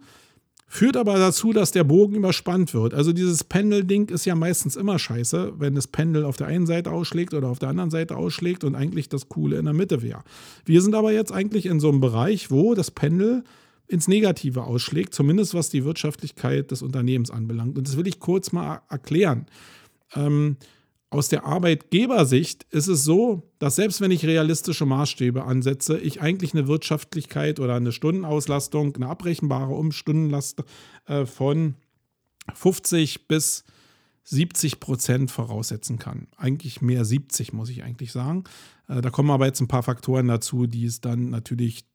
[0.67, 2.93] führt aber dazu, dass der Bogen überspannt wird.
[2.93, 6.91] Also dieses Pendel-Ding ist ja meistens immer scheiße, wenn das Pendel auf der einen Seite
[6.91, 10.23] ausschlägt oder auf der anderen Seite ausschlägt und eigentlich das Coole in der Mitte wäre.
[10.65, 13.43] Wir sind aber jetzt eigentlich in so einem Bereich, wo das Pendel
[13.87, 17.77] ins Negative ausschlägt, zumindest was die Wirtschaftlichkeit des Unternehmens anbelangt.
[17.77, 19.45] Und das will ich kurz mal erklären.
[20.15, 20.57] Ähm,
[21.09, 26.53] aus der Arbeitgebersicht ist es so, dass selbst wenn ich realistische Maßstäbe ansetze, ich eigentlich
[26.53, 30.63] eine Wirtschaftlichkeit oder eine Stundenauslastung, eine abrechenbare Umstundenlast
[31.05, 31.75] äh, von
[32.53, 33.63] 50 bis
[34.23, 36.27] 70 Prozent voraussetzen kann.
[36.35, 38.43] Eigentlich mehr 70, muss ich eigentlich sagen.
[38.89, 41.85] Äh, da kommen aber jetzt ein paar Faktoren dazu, die es dann natürlich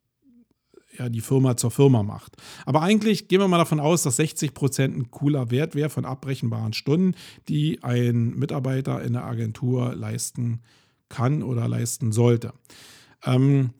[0.97, 2.35] ja, die Firma zur Firma macht.
[2.65, 6.05] Aber eigentlich gehen wir mal davon aus, dass 60 Prozent ein cooler Wert wäre von
[6.05, 7.15] abbrechenbaren Stunden,
[7.47, 10.61] die ein Mitarbeiter in der Agentur leisten
[11.09, 12.53] kann oder leisten sollte.
[13.23, 13.71] Ähm,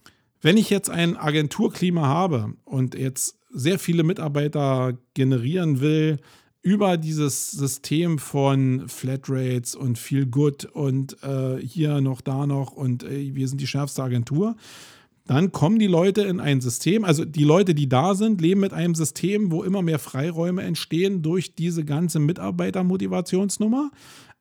[0.41, 6.20] wenn ich jetzt ein Agenturklima habe und jetzt sehr viele Mitarbeiter generieren will,
[6.61, 13.03] über dieses System von Flatrates und Feel Good und äh, hier noch, da noch und
[13.03, 14.55] äh, wir sind die schärfste Agentur,
[15.26, 18.74] dann kommen die Leute in ein System, also die Leute, die da sind, leben mit
[18.74, 23.91] einem System, wo immer mehr Freiräume entstehen durch diese ganze Mitarbeitermotivationsnummer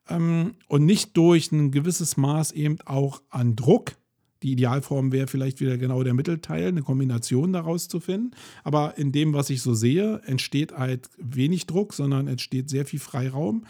[0.09, 3.93] ähm, und nicht durch ein gewisses Maß eben auch an Druck.
[4.41, 8.31] Die Idealform wäre vielleicht wieder genau der Mittelteil, eine Kombination daraus zu finden.
[8.65, 12.99] Aber in dem, was ich so sehe, entsteht halt wenig Druck, sondern entsteht sehr viel
[12.99, 13.65] Freiraum.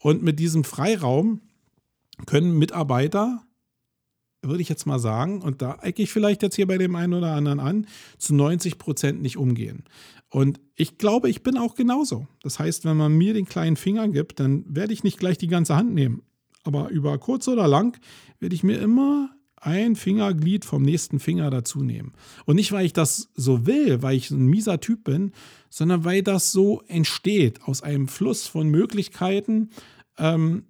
[0.00, 1.42] Und mit diesem Freiraum
[2.26, 3.45] können Mitarbeiter
[4.48, 7.14] würde ich jetzt mal sagen, und da ecke ich vielleicht jetzt hier bei dem einen
[7.14, 7.86] oder anderen an,
[8.18, 9.84] zu 90 Prozent nicht umgehen.
[10.30, 12.26] Und ich glaube, ich bin auch genauso.
[12.42, 15.46] Das heißt, wenn man mir den kleinen Finger gibt, dann werde ich nicht gleich die
[15.46, 16.22] ganze Hand nehmen.
[16.64, 17.98] Aber über kurz oder lang
[18.40, 22.12] werde ich mir immer ein Fingerglied vom nächsten Finger dazu nehmen.
[22.44, 25.32] Und nicht, weil ich das so will, weil ich ein mieser Typ bin,
[25.70, 29.70] sondern weil das so entsteht aus einem Fluss von Möglichkeiten,
[30.18, 30.64] ähm,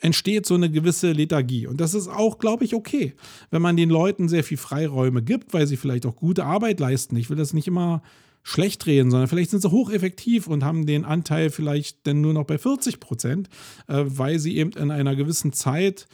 [0.00, 1.66] entsteht so eine gewisse Lethargie.
[1.66, 3.14] Und das ist auch, glaube ich, okay,
[3.50, 7.16] wenn man den Leuten sehr viel Freiräume gibt, weil sie vielleicht auch gute Arbeit leisten.
[7.16, 8.02] Ich will das nicht immer
[8.42, 12.44] schlecht reden, sondern vielleicht sind sie hocheffektiv und haben den Anteil vielleicht dann nur noch
[12.44, 13.48] bei 40 Prozent,
[13.88, 16.06] äh, weil sie eben in einer gewissen Zeit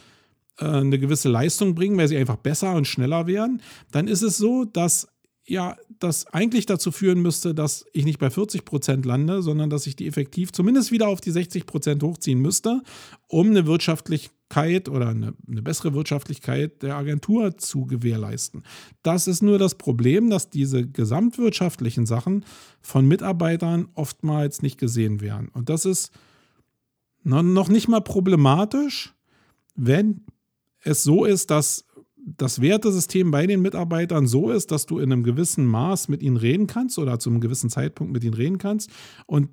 [0.57, 3.61] äh, eine gewisse Leistung bringen, weil sie einfach besser und schneller werden.
[3.91, 5.09] Dann ist es so, dass
[5.51, 9.85] ja, das eigentlich dazu führen müsste, dass ich nicht bei 40 Prozent lande, sondern dass
[9.85, 12.81] ich die effektiv zumindest wieder auf die 60 Prozent hochziehen müsste,
[13.27, 18.63] um eine Wirtschaftlichkeit oder eine, eine, bessere Wirtschaftlichkeit der Agentur zu gewährleisten.
[19.03, 22.45] Das ist nur das Problem, dass diese gesamtwirtschaftlichen Sachen
[22.81, 25.49] von Mitarbeitern oftmals nicht gesehen werden.
[25.49, 26.11] Und das ist
[27.23, 29.13] noch nicht mal problematisch,
[29.75, 30.21] wenn
[30.83, 31.85] es so ist, dass
[32.25, 36.37] das Wertesystem bei den Mitarbeitern so ist, dass du in einem gewissen Maß mit ihnen
[36.37, 38.91] reden kannst oder zu einem gewissen Zeitpunkt mit ihnen reden kannst
[39.25, 39.49] und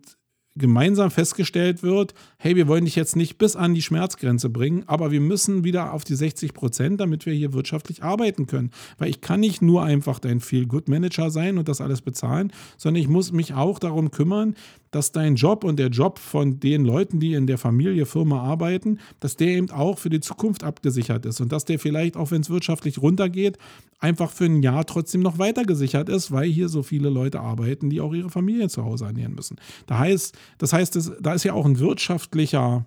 [0.58, 5.10] gemeinsam festgestellt wird, hey, wir wollen dich jetzt nicht bis an die Schmerzgrenze bringen, aber
[5.10, 8.70] wir müssen wieder auf die 60 Prozent, damit wir hier wirtschaftlich arbeiten können.
[8.98, 13.08] Weil ich kann nicht nur einfach dein Feel-Good-Manager sein und das alles bezahlen, sondern ich
[13.08, 14.56] muss mich auch darum kümmern,
[14.90, 18.98] dass dein Job und der Job von den Leuten, die in der Familie, Firma arbeiten,
[19.20, 22.40] dass der eben auch für die Zukunft abgesichert ist und dass der vielleicht, auch wenn
[22.40, 23.58] es wirtschaftlich runtergeht,
[23.98, 27.90] einfach für ein Jahr trotzdem noch weiter gesichert ist, weil hier so viele Leute arbeiten,
[27.90, 29.56] die auch ihre Familie zu Hause ernähren müssen.
[29.86, 32.86] Da heißt, das heißt, das, da ist ja auch ein wirtschaftlicher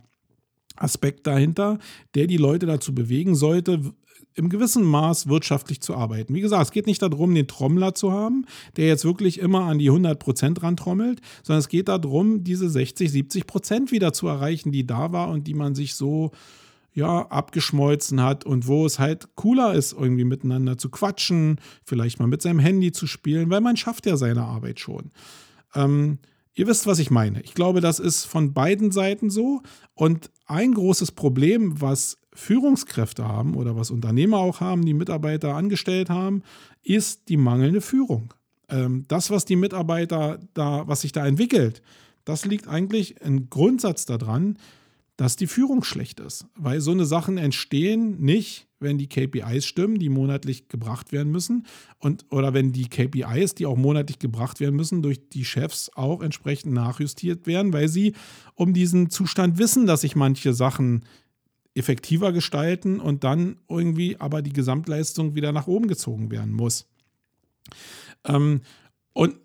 [0.76, 1.80] Aspekt dahinter,
[2.16, 3.82] der die Leute dazu bewegen sollte,
[4.34, 6.34] im gewissen Maß wirtschaftlich zu arbeiten.
[6.34, 8.46] Wie gesagt, es geht nicht darum, den Trommler zu haben,
[8.78, 13.12] der jetzt wirklich immer an die 100 Prozent rantrommelt, sondern es geht darum, diese 60,
[13.12, 16.32] 70 Prozent wieder zu erreichen, die da war und die man sich so
[16.94, 22.28] ja, abgeschmolzen hat und wo es halt cooler ist, irgendwie miteinander zu quatschen, vielleicht mal
[22.28, 25.12] mit seinem Handy zu spielen, weil man schafft ja seine Arbeit schon.
[25.74, 26.20] Ähm,
[26.54, 27.42] ihr wisst, was ich meine.
[27.44, 29.62] Ich glaube, das ist von beiden Seiten so.
[29.94, 36.10] Und ein großes Problem, was Führungskräfte haben oder was Unternehmer auch haben, die Mitarbeiter angestellt
[36.10, 36.44] haben,
[36.84, 38.34] ist die mangelnde Führung.
[38.70, 41.82] Ähm, das, was die Mitarbeiter da, was sich da entwickelt,
[42.24, 44.58] das liegt eigentlich im Grundsatz daran,
[45.18, 46.46] dass die Führung schlecht ist.
[46.56, 51.68] Weil so eine Sachen entstehen nicht, wenn die KPIs stimmen, die monatlich gebracht werden müssen.
[52.00, 56.22] Und, oder wenn die KPIs, die auch monatlich gebracht werden müssen, durch die Chefs auch
[56.22, 58.14] entsprechend nachjustiert werden, weil sie
[58.56, 61.04] um diesen Zustand wissen, dass sich manche Sachen
[61.74, 66.88] effektiver gestalten und dann irgendwie aber die Gesamtleistung wieder nach oben gezogen werden muss.
[68.26, 68.62] Ähm,
[69.14, 69.38] und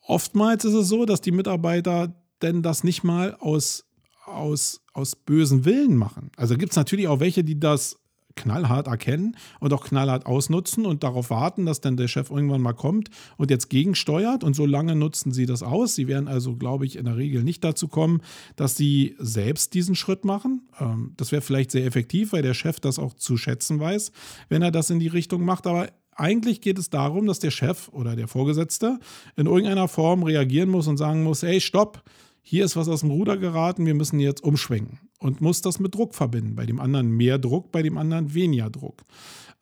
[0.00, 3.86] oftmals ist es so, dass die Mitarbeiter denn das nicht mal aus,
[4.24, 6.30] aus, aus bösen Willen machen.
[6.36, 7.98] Also gibt es natürlich auch welche, die das
[8.36, 12.72] knallhart erkennen und auch knallhart ausnutzen und darauf warten, dass dann der Chef irgendwann mal
[12.72, 14.44] kommt und jetzt gegensteuert.
[14.44, 15.94] Und so lange nutzen sie das aus.
[15.94, 18.22] Sie werden also, glaube ich, in der Regel nicht dazu kommen,
[18.56, 20.68] dass sie selbst diesen Schritt machen.
[20.80, 24.12] Ähm, das wäre vielleicht sehr effektiv, weil der Chef das auch zu schätzen weiß,
[24.48, 25.66] wenn er das in die Richtung macht.
[25.66, 28.98] Aber eigentlich geht es darum, dass der Chef oder der Vorgesetzte
[29.36, 32.02] in irgendeiner Form reagieren muss und sagen muss, hey, stopp,
[32.42, 35.94] hier ist was aus dem Ruder geraten, wir müssen jetzt umschwenken und muss das mit
[35.94, 36.56] Druck verbinden.
[36.56, 39.02] Bei dem anderen mehr Druck, bei dem anderen weniger Druck.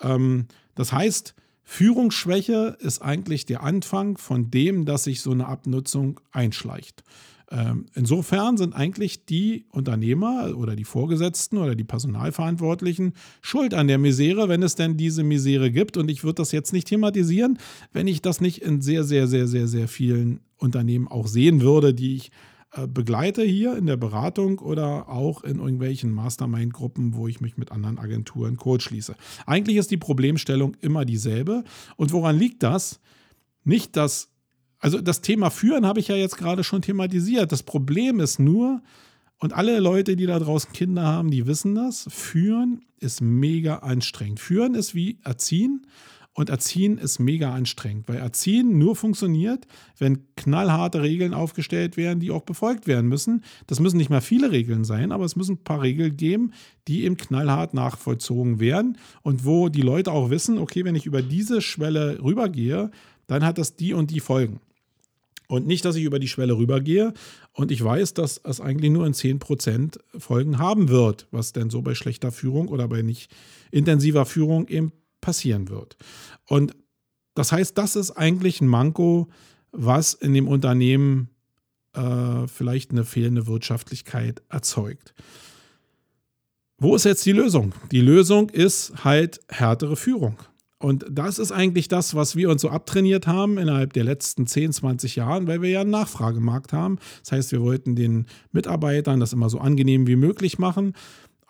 [0.01, 6.19] Ähm, das heißt, Führungsschwäche ist eigentlich der Anfang von dem, dass sich so eine Abnutzung
[6.33, 7.05] einschleicht.
[7.53, 13.99] Ähm, insofern sind eigentlich die Unternehmer oder die Vorgesetzten oder die Personalverantwortlichen schuld an der
[13.99, 15.97] Misere, wenn es denn diese Misere gibt.
[15.97, 17.59] Und ich würde das jetzt nicht thematisieren,
[17.93, 21.93] wenn ich das nicht in sehr, sehr, sehr, sehr, sehr vielen Unternehmen auch sehen würde,
[21.93, 22.31] die ich
[22.87, 27.99] begleite hier in der Beratung oder auch in irgendwelchen Mastermind-Gruppen, wo ich mich mit anderen
[27.99, 29.17] Agenturen kurz schließe.
[29.47, 31.65] Eigentlich ist die Problemstellung immer dieselbe.
[31.97, 33.01] Und woran liegt das?
[33.65, 34.29] Nicht, dass,
[34.79, 37.51] also das Thema Führen habe ich ja jetzt gerade schon thematisiert.
[37.51, 38.83] Das Problem ist nur,
[39.39, 44.39] und alle Leute, die da draußen Kinder haben, die wissen das, Führen ist mega anstrengend.
[44.39, 45.87] Führen ist wie Erziehen
[46.33, 49.67] und Erziehen ist mega anstrengend, weil Erziehen nur funktioniert,
[49.99, 53.43] wenn knallharte Regeln aufgestellt werden, die auch befolgt werden müssen.
[53.67, 56.53] Das müssen nicht mal viele Regeln sein, aber es müssen ein paar Regeln geben,
[56.87, 61.21] die eben knallhart nachvollzogen werden und wo die Leute auch wissen, okay, wenn ich über
[61.21, 62.91] diese Schwelle rübergehe,
[63.27, 64.61] dann hat das die und die Folgen.
[65.49, 67.13] Und nicht, dass ich über die Schwelle rübergehe
[67.55, 71.83] und ich weiß, dass es eigentlich nur in 10% Folgen haben wird, was denn so
[71.83, 73.33] bei schlechter Führung oder bei nicht
[73.73, 75.97] intensiver Führung eben passieren wird.
[76.47, 76.75] Und
[77.35, 79.29] das heißt, das ist eigentlich ein Manko,
[79.73, 81.31] was in dem Unternehmen
[81.95, 85.15] äh, vielleicht eine fehlende Wirtschaftlichkeit erzeugt.
[86.79, 87.75] Wo ist jetzt die Lösung?
[87.93, 90.39] Die Lösung ist halt härtere Führung.
[90.79, 94.73] Und das ist eigentlich das, was wir uns so abtrainiert haben innerhalb der letzten 10,
[94.73, 96.99] 20 Jahren, weil wir ja einen Nachfragemarkt haben.
[97.23, 100.95] Das heißt, wir wollten den Mitarbeitern das immer so angenehm wie möglich machen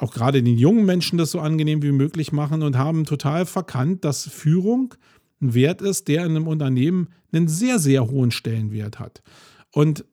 [0.01, 4.05] auch gerade den jungen Menschen das so angenehm wie möglich machen und haben total verkannt,
[4.05, 4.95] dass Führung
[5.43, 9.23] ein Wert ist, der in einem Unternehmen einen sehr, sehr hohen Stellenwert hat.
[9.73, 10.05] Und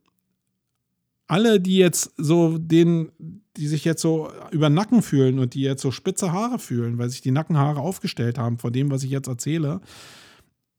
[1.28, 3.12] alle, die jetzt so den,
[3.56, 7.10] die sich jetzt so über Nacken fühlen und die jetzt so spitze Haare fühlen, weil
[7.10, 9.80] sich die Nackenhaare aufgestellt haben von dem, was ich jetzt erzähle,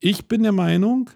[0.01, 1.11] ich bin der Meinung,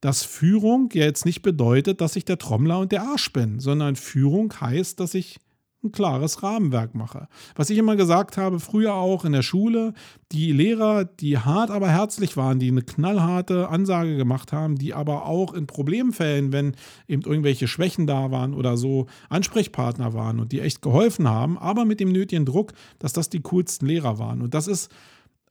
[0.00, 4.52] dass Führung jetzt nicht bedeutet, dass ich der Trommler und der Arsch bin, sondern Führung
[4.60, 5.38] heißt, dass ich
[5.84, 7.28] ein klares Rahmenwerk mache.
[7.54, 9.94] Was ich immer gesagt habe, früher auch in der Schule,
[10.32, 15.26] die Lehrer, die hart, aber herzlich waren, die eine knallharte Ansage gemacht haben, die aber
[15.26, 16.74] auch in Problemfällen, wenn
[17.06, 21.84] eben irgendwelche Schwächen da waren oder so, Ansprechpartner waren und die echt geholfen haben, aber
[21.84, 24.42] mit dem nötigen Druck, dass das die coolsten Lehrer waren.
[24.42, 24.90] Und das ist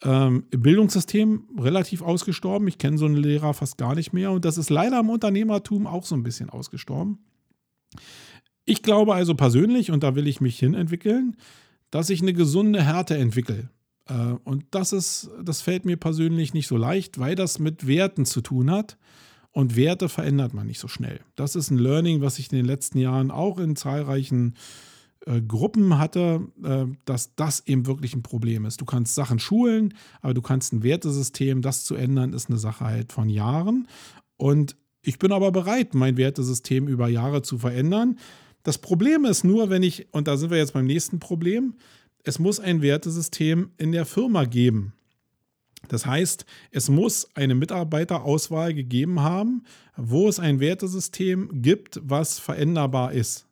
[0.03, 2.67] ähm, im Bildungssystem relativ ausgestorben.
[2.67, 5.87] Ich kenne so einen Lehrer fast gar nicht mehr und das ist leider im Unternehmertum
[5.87, 7.19] auch so ein bisschen ausgestorben.
[8.69, 11.37] Ich glaube also persönlich, und da will ich mich hin entwickeln,
[11.89, 13.69] dass ich eine gesunde Härte entwickle.
[14.07, 18.25] Äh, und das ist, das fällt mir persönlich nicht so leicht, weil das mit Werten
[18.25, 18.97] zu tun hat
[19.57, 21.21] Und Werte verändert man nicht so schnell.
[21.35, 24.53] Das ist ein Learning, was ich in den letzten Jahren auch in zahlreichen
[25.25, 28.81] äh, Gruppen hatte, äh, dass das eben wirklich ein Problem ist.
[28.81, 32.85] Du kannst Sachen schulen, aber du kannst ein Wertesystem, das zu ändern, ist eine Sache
[32.85, 33.87] halt von Jahren.
[34.35, 38.19] Und ich bin aber bereit, mein Wertesystem über Jahre zu verändern.
[38.67, 41.75] Das Problem ist nur, wenn ich, und da sind wir jetzt beim nächsten Problem,
[42.25, 44.91] es muss ein Wertesystem in der Firma geben.
[45.87, 49.63] Das heißt, es muss eine Mitarbeiterauswahl gegeben haben,
[49.95, 53.47] wo es ein Wertesystem gibt, was veränderbar ist.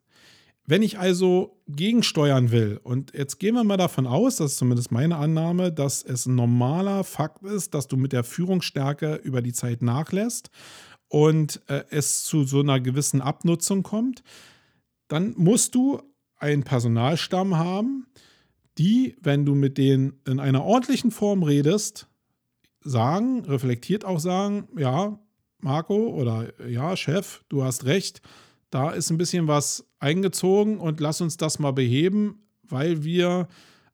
[0.66, 4.92] Wenn ich also gegensteuern will, und jetzt gehen wir mal davon aus, das ist zumindest
[4.92, 9.54] meine Annahme, dass es ein normaler Fakt ist, dass du mit der Führungsstärke über die
[9.54, 10.50] Zeit nachlässt
[11.08, 14.22] und äh, es zu so einer gewissen Abnutzung kommt,
[15.08, 16.02] dann musst du
[16.38, 18.08] einen Personalstamm haben,
[18.78, 22.08] die, wenn du mit denen in einer ordentlichen Form redest,
[22.82, 25.20] sagen, reflektiert auch sagen, ja,
[25.60, 28.22] Marco oder ja, Chef, du hast recht,
[28.70, 33.48] da ist ein bisschen was eingezogen und lass uns das mal beheben, weil wir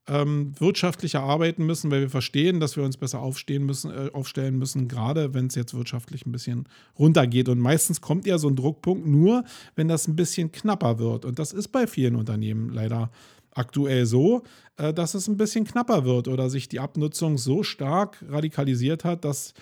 [0.08, 4.58] ähm, wirtschaftlicher arbeiten müssen, weil wir verstehen, dass wir uns besser aufstehen müssen, äh, aufstellen
[4.58, 7.49] müssen, gerade wenn es jetzt wirtschaftlich ein bisschen runtergeht.
[7.49, 9.43] Und meistens kommt ja so ein Druckpunkt nur,
[9.76, 11.26] wenn das ein bisschen knapper wird.
[11.26, 13.12] Und das ist bei vielen Unternehmen leider
[13.54, 14.43] aktuell so,
[14.78, 19.24] äh, dass es ein bisschen knapper wird oder sich die Abnutzung so stark radikalisiert hat,
[19.24, 19.54] dass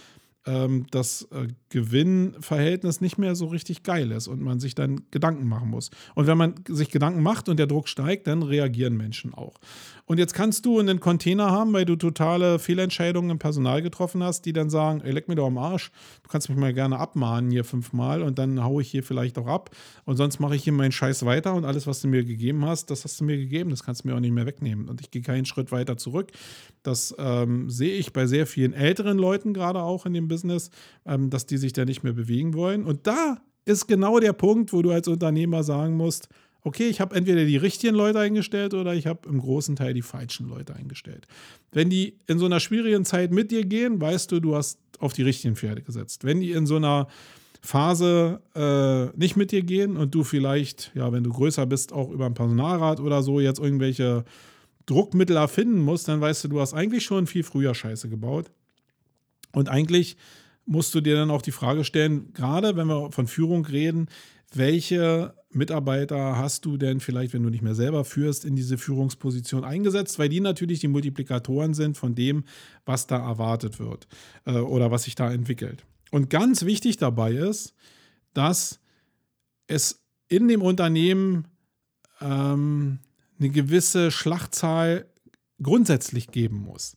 [0.45, 5.47] ähm, das äh, Gewinnverhältnis nicht mehr so richtig geil ist und man sich dann Gedanken
[5.47, 5.91] machen muss.
[6.15, 9.55] Und wenn man sich Gedanken macht und der Druck steigt, dann reagieren Menschen auch.
[10.09, 14.41] Und jetzt kannst du einen Container haben, weil du totale Fehlentscheidungen im Personal getroffen hast,
[14.47, 15.91] die dann sagen, ey, leck mir doch am Arsch,
[16.23, 19.45] du kannst mich mal gerne abmahnen hier fünfmal und dann haue ich hier vielleicht auch
[19.45, 19.69] ab.
[20.05, 22.89] Und sonst mache ich hier meinen Scheiß weiter und alles, was du mir gegeben hast,
[22.89, 24.89] das hast du mir gegeben, das kannst du mir auch nicht mehr wegnehmen.
[24.89, 26.31] Und ich gehe keinen Schritt weiter zurück.
[26.81, 30.71] Das ähm, sehe ich bei sehr vielen älteren Leuten gerade auch in dem Business,
[31.05, 32.83] ähm, dass die sich da nicht mehr bewegen wollen.
[32.83, 36.29] Und da ist genau der Punkt, wo du als Unternehmer sagen musst,
[36.63, 40.01] okay, ich habe entweder die richtigen Leute eingestellt oder ich habe im großen Teil die
[40.01, 41.27] falschen Leute eingestellt.
[41.71, 45.13] Wenn die in so einer schwierigen Zeit mit dir gehen, weißt du, du hast auf
[45.13, 46.23] die richtigen Pferde gesetzt.
[46.23, 47.07] Wenn die in so einer
[47.61, 52.09] Phase äh, nicht mit dir gehen und du vielleicht, ja, wenn du größer bist, auch
[52.09, 54.23] über einen Personalrat oder so jetzt irgendwelche
[54.85, 58.49] Druckmittel erfinden musst, dann weißt du, du hast eigentlich schon viel früher Scheiße gebaut.
[59.51, 60.17] Und eigentlich
[60.65, 64.07] musst du dir dann auch die Frage stellen, gerade wenn wir von Führung reden,
[64.53, 69.63] welche Mitarbeiter hast du denn vielleicht, wenn du nicht mehr selber führst, in diese Führungsposition
[69.63, 72.43] eingesetzt, weil die natürlich die Multiplikatoren sind von dem,
[72.85, 74.07] was da erwartet wird
[74.45, 75.85] äh, oder was sich da entwickelt.
[76.11, 77.73] Und ganz wichtig dabei ist,
[78.33, 78.79] dass
[79.67, 81.47] es in dem Unternehmen
[82.21, 82.99] ähm,
[83.39, 85.05] eine gewisse Schlachtzahl
[85.61, 86.95] grundsätzlich geben muss.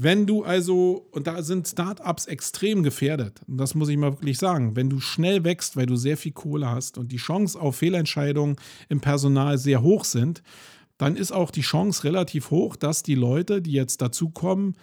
[0.00, 4.38] Wenn du also, und da sind Startups extrem gefährdet, und das muss ich mal wirklich
[4.38, 7.74] sagen, wenn du schnell wächst, weil du sehr viel Kohle hast und die Chance auf
[7.74, 8.54] Fehlentscheidungen
[8.88, 10.44] im Personal sehr hoch sind,
[10.98, 14.76] dann ist auch die Chance relativ hoch, dass die Leute, die jetzt dazukommen,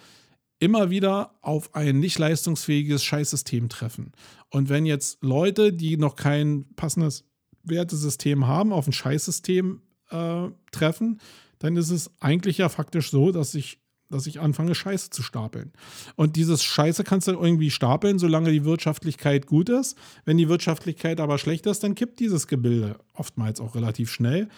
[0.58, 4.12] immer wieder auf ein nicht leistungsfähiges Scheißsystem treffen.
[4.50, 7.24] Und wenn jetzt Leute, die noch kein passendes
[7.62, 11.22] Wertesystem haben, auf ein Scheißsystem äh, treffen,
[11.58, 13.78] dann ist es eigentlich ja faktisch so, dass sich
[14.08, 15.72] dass ich anfange, Scheiße zu stapeln.
[16.14, 19.96] Und dieses Scheiße kannst du irgendwie stapeln, solange die Wirtschaftlichkeit gut ist.
[20.24, 24.48] Wenn die Wirtschaftlichkeit aber schlecht ist, dann kippt dieses Gebilde oftmals auch relativ schnell.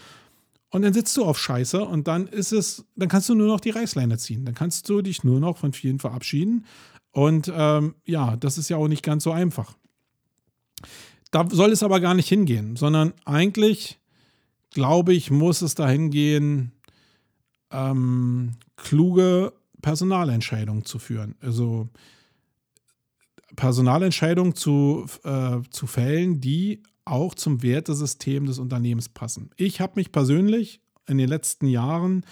[0.71, 3.61] Und dann sitzt du auf Scheiße und dann ist es, dann kannst du nur noch
[3.61, 4.45] die Reißleine ziehen.
[4.45, 6.67] Dann kannst du dich nur noch von vielen verabschieden.
[7.11, 9.75] Und ähm, ja, das ist ja auch nicht ganz so einfach.
[11.31, 13.99] Da soll es aber gar nicht hingehen, sondern eigentlich,
[14.71, 16.73] glaube ich, muss es dahin gehen,
[17.71, 19.53] ähm, kluge
[19.83, 21.35] Personalentscheidungen zu führen.
[21.41, 21.89] Also
[23.57, 29.51] Personalentscheidungen zu, äh, zu fällen, die auch zum Wertesystem des Unternehmens passen.
[29.57, 32.25] Ich habe mich persönlich in den letzten Jahren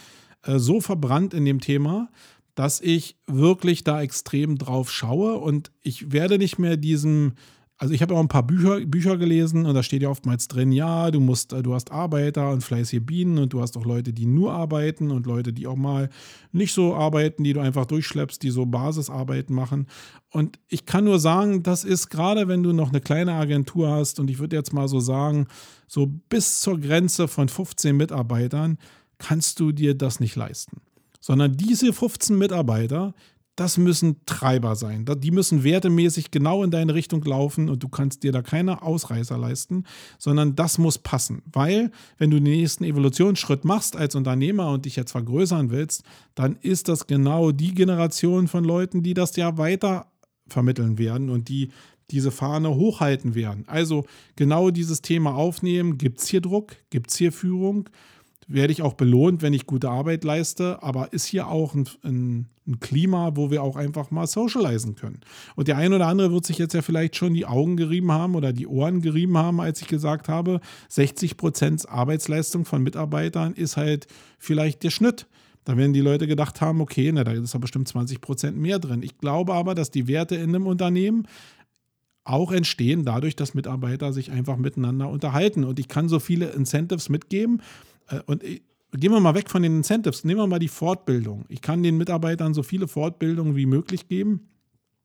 [0.43, 2.11] äh, so verbrannt in dem Thema,
[2.55, 7.35] dass ich wirklich da extrem drauf schaue und ich werde nicht mehr diesem
[7.79, 10.73] also ich habe auch ein paar Bücher, Bücher gelesen und da steht ja oftmals drin,
[10.73, 14.25] ja, du musst, du hast Arbeiter und fleißige Bienen und du hast auch Leute, die
[14.25, 16.09] nur arbeiten und Leute, die auch mal
[16.53, 19.89] nicht so arbeiten, die du einfach durchschleppst, die so Basisarbeiten machen.
[20.31, 24.21] Und ich kann nur sagen, das ist gerade, wenn du noch eine kleine Agentur hast
[24.21, 25.47] und ich würde jetzt mal so sagen,
[25.87, 28.79] so bis zur Grenze von 15 Mitarbeitern
[29.19, 30.81] kannst du dir das nicht leisten.
[31.21, 33.13] Sondern diese 15 Mitarbeiter,
[33.57, 35.07] das müssen Treiber sein.
[35.19, 39.39] Die müssen wertemäßig genau in deine Richtung laufen und du kannst dir da keine Ausreißer
[39.39, 39.85] leisten,
[40.19, 41.43] sondern das muss passen.
[41.47, 46.05] Weil, wenn du den nächsten Evolutionsschritt machst als Unternehmer und dich jetzt vergrößern willst,
[46.35, 50.07] dann ist das genau die Generation von Leuten, die das ja weiter
[50.49, 51.71] vermitteln werden und die
[52.11, 53.65] diese Fahne hochhalten werden.
[53.67, 54.05] Also
[54.37, 55.99] genau dieses Thema aufnehmen.
[55.99, 56.77] Gibt es hier Druck?
[56.91, 57.89] Gibt es hier Führung?
[58.47, 60.83] Werde ich auch belohnt, wenn ich gute Arbeit leiste?
[60.83, 65.21] Aber ist hier auch ein, ein, ein Klima, wo wir auch einfach mal socialisen können?
[65.55, 68.35] Und der ein oder andere wird sich jetzt ja vielleicht schon die Augen gerieben haben
[68.35, 73.77] oder die Ohren gerieben haben, als ich gesagt habe, 60 Prozent Arbeitsleistung von Mitarbeitern ist
[73.77, 74.07] halt
[74.39, 75.27] vielleicht der Schnitt.
[75.65, 78.79] Da werden die Leute gedacht haben, okay, na, da ist ja bestimmt 20 Prozent mehr
[78.79, 79.03] drin.
[79.03, 81.27] Ich glaube aber, dass die Werte in einem Unternehmen
[82.27, 85.65] auch entstehen dadurch, dass Mitarbeiter sich einfach miteinander unterhalten.
[85.65, 87.63] Und ich kann so viele Incentives mitgeben.
[88.09, 88.43] Äh, und
[88.93, 91.45] gehen wir mal weg von den Incentives, nehmen wir mal die Fortbildung.
[91.49, 94.49] Ich kann den Mitarbeitern so viele Fortbildungen wie möglich geben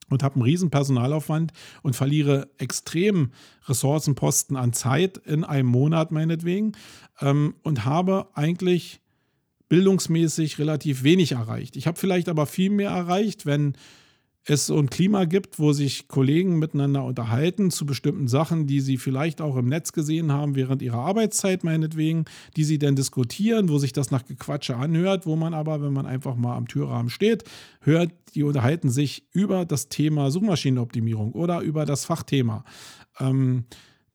[0.10, 1.52] und habe einen riesen Personalaufwand
[1.82, 3.32] und verliere extrem
[3.68, 6.74] Ressourcenposten an Zeit in einem Monat meinetwegen
[7.22, 9.02] ähm, und habe eigentlich
[9.70, 11.78] bildungsmäßig relativ wenig erreicht.
[11.78, 13.74] Ich habe vielleicht aber viel mehr erreicht, wenn
[14.44, 18.98] es so ein Klima gibt, wo sich Kollegen miteinander unterhalten zu bestimmten Sachen, die sie
[18.98, 22.26] vielleicht auch im Netz gesehen haben während ihrer Arbeitszeit meinetwegen,
[22.56, 26.08] die sie dann diskutieren, wo sich das nach Gequatsche anhört, wo man aber, wenn man
[26.08, 27.44] einfach mal am Türrahmen steht,
[27.82, 32.64] hört, die unterhalten sich über das Thema Suchmaschinenoptimierung oder über das Fachthema.
[33.20, 33.66] Ähm,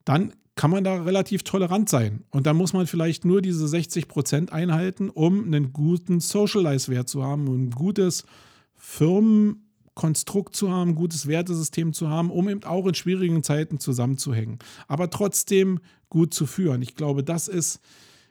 [0.05, 2.25] dann kann man da relativ tolerant sein.
[2.31, 7.23] Und dann muss man vielleicht nur diese 60 Prozent einhalten, um einen guten Socialize-Wert zu
[7.23, 8.25] haben und ein gutes
[8.75, 9.66] Firmen-
[9.97, 14.59] Konstrukt zu haben, ein gutes Wertesystem zu haben, um eben auch in schwierigen Zeiten zusammenzuhängen.
[14.87, 15.81] Aber trotzdem
[16.11, 16.83] gut zu führen.
[16.83, 17.81] Ich glaube, das ist,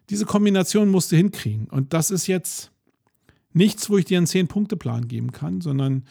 [0.09, 1.67] diese Kombination musst du hinkriegen.
[1.67, 2.71] Und das ist jetzt
[3.51, 6.05] nichts, wo ich dir einen Zehn-Punkte-Plan geben kann, sondern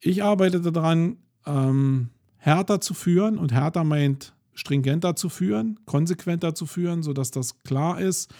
[0.00, 2.08] ich arbeite daran, ähm,
[2.38, 3.36] härter zu führen.
[3.36, 8.32] Und härter meint stringenter zu führen, konsequenter zu führen, sodass das klar ist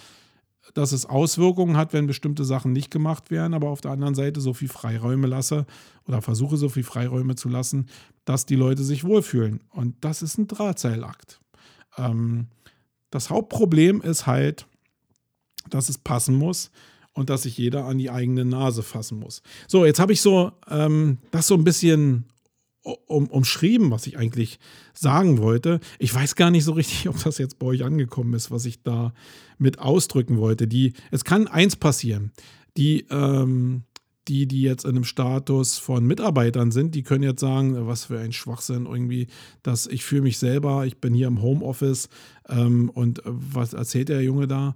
[0.75, 4.41] dass es Auswirkungen hat, wenn bestimmte Sachen nicht gemacht werden, aber auf der anderen Seite
[4.41, 5.67] so viel Freiräume lasse
[6.07, 7.89] oder versuche so viel Freiräume zu lassen,
[8.25, 9.61] dass die Leute sich wohlfühlen.
[9.71, 11.41] Und das ist ein Drahtseilakt.
[11.97, 12.49] Ähm,
[13.11, 14.67] das Hauptproblem ist halt,
[15.71, 16.71] dass es passen muss
[17.15, 19.43] und dass sich jeder an die eigene Nase fassen muss.
[19.67, 22.27] So, jetzt habe ich so ähm, das so ein bisschen
[23.07, 24.59] um, umschrieben, was ich eigentlich
[24.95, 25.81] sagen wollte.
[25.99, 28.83] Ich weiß gar nicht so richtig, ob das jetzt bei euch angekommen ist, was ich
[28.83, 29.13] da
[29.59, 30.69] mit ausdrücken wollte.
[30.69, 32.33] Die, es kann eins passieren.
[32.77, 33.83] Die, ähm,
[34.29, 38.19] die, die jetzt in einem Status von Mitarbeitern sind, die können jetzt sagen, was für
[38.21, 39.29] ein Schwachsinn irgendwie,
[39.63, 42.09] dass ich fühle mich selber, ich bin hier im Homeoffice
[42.49, 44.75] ähm, und was erzählt der Junge da?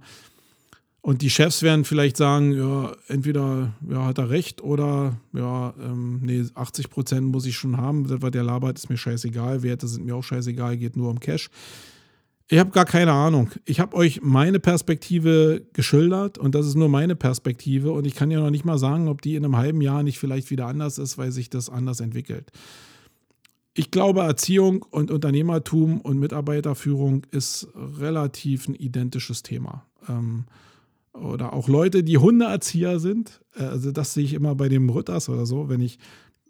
[1.05, 6.21] Und die Chefs werden vielleicht sagen, ja, entweder ja, hat er recht oder ja, ähm,
[6.23, 10.05] nee, 80 Prozent muss ich schon haben, was der labert, ist mir scheißegal, Werte sind
[10.05, 11.49] mir auch scheißegal, geht nur um Cash.
[12.47, 13.49] Ich habe gar keine Ahnung.
[13.65, 18.31] Ich habe euch meine Perspektive geschildert und das ist nur meine Perspektive und ich kann
[18.31, 20.99] ja noch nicht mal sagen, ob die in einem halben Jahr nicht vielleicht wieder anders
[20.99, 22.49] ist, weil sich das anders entwickelt.
[23.73, 29.85] Ich glaube, Erziehung und Unternehmertum und Mitarbeiterführung ist relativ ein identisches Thema.
[30.07, 30.45] Ähm,
[31.13, 33.41] oder auch Leute, die Hundeerzieher sind.
[33.55, 35.69] Äh, also das sehe ich immer bei dem Rütters oder so.
[35.69, 35.99] Wenn ich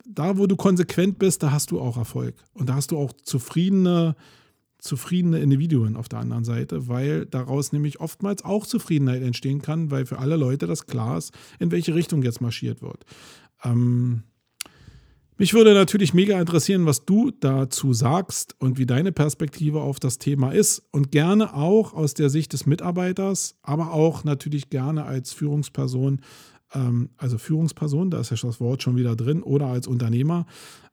[0.05, 2.35] da, wo du konsequent bist, da hast du auch Erfolg.
[2.53, 4.15] Und da hast du auch zufriedene,
[4.79, 10.05] zufriedene Individuen auf der anderen Seite, weil daraus nämlich oftmals auch Zufriedenheit entstehen kann, weil
[10.05, 13.05] für alle Leute das klar ist, in welche Richtung jetzt marschiert wird.
[13.63, 14.23] Ähm,
[15.37, 20.19] mich würde natürlich mega interessieren, was du dazu sagst und wie deine Perspektive auf das
[20.19, 20.83] Thema ist.
[20.91, 26.21] Und gerne auch aus der Sicht des Mitarbeiters, aber auch natürlich gerne als Führungsperson,
[26.73, 30.45] ähm, also Führungsperson, da ist ja das Wort schon wieder drin, oder als Unternehmer.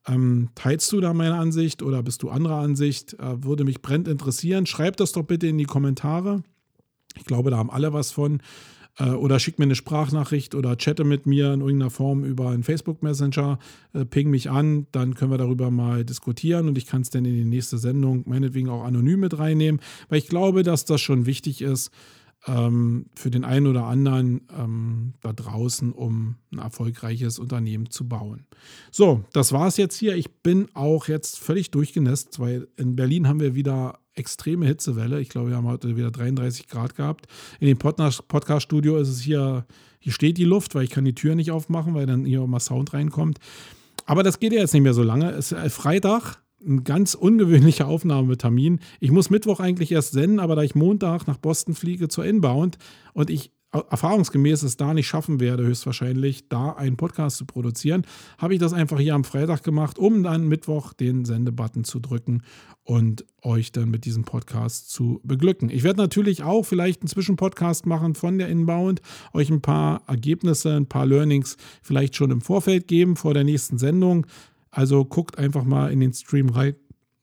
[0.06, 3.14] Ähm, teilst du da meine Ansicht oder bist du anderer Ansicht?
[3.14, 4.66] Äh, würde mich brennend interessieren.
[4.66, 6.42] Schreib das doch bitte in die Kommentare.
[7.16, 8.40] Ich glaube, da haben alle was von.
[9.00, 12.62] Äh, oder schick mir eine Sprachnachricht oder chatte mit mir in irgendeiner Form über einen
[12.62, 13.58] Facebook Messenger,
[13.94, 17.24] äh, ping mich an, dann können wir darüber mal diskutieren und ich kann es dann
[17.24, 21.26] in die nächste Sendung meinetwegen auch anonym mit reinnehmen, weil ich glaube, dass das schon
[21.26, 21.90] wichtig ist
[22.46, 28.46] ähm, für den einen oder anderen ähm, da draußen, um ein erfolgreiches Unternehmen zu bauen.
[28.90, 30.16] So, das war es jetzt hier.
[30.16, 35.20] Ich bin auch jetzt völlig durchgenässt, weil in Berlin haben wir wieder extreme Hitzewelle.
[35.20, 37.26] Ich glaube, wir haben heute wieder 33 Grad gehabt.
[37.58, 39.66] In dem Podcast-Studio ist es hier,
[39.98, 42.60] hier steht die Luft, weil ich kann die Tür nicht aufmachen, weil dann hier mal
[42.60, 43.38] Sound reinkommt.
[44.06, 45.30] Aber das geht ja jetzt nicht mehr so lange.
[45.30, 48.80] Es ist äh, Freitag, ein ganz ungewöhnlicher Aufnahmetermin.
[48.98, 52.76] Ich muss Mittwoch eigentlich erst senden, aber da ich Montag nach Boston fliege zur Inbound
[53.14, 58.04] und ich erfahrungsgemäß es da nicht schaffen werde, höchstwahrscheinlich da einen Podcast zu produzieren,
[58.38, 62.42] habe ich das einfach hier am Freitag gemacht, um dann Mittwoch den Sendebutton zu drücken
[62.82, 65.70] und euch dann mit diesem Podcast zu beglücken.
[65.70, 69.00] Ich werde natürlich auch vielleicht einen Zwischenpodcast machen von der Inbound,
[69.32, 73.78] euch ein paar Ergebnisse, ein paar Learnings vielleicht schon im Vorfeld geben vor der nächsten
[73.78, 74.26] Sendung.
[74.72, 76.74] Also guckt einfach mal in den Stream rein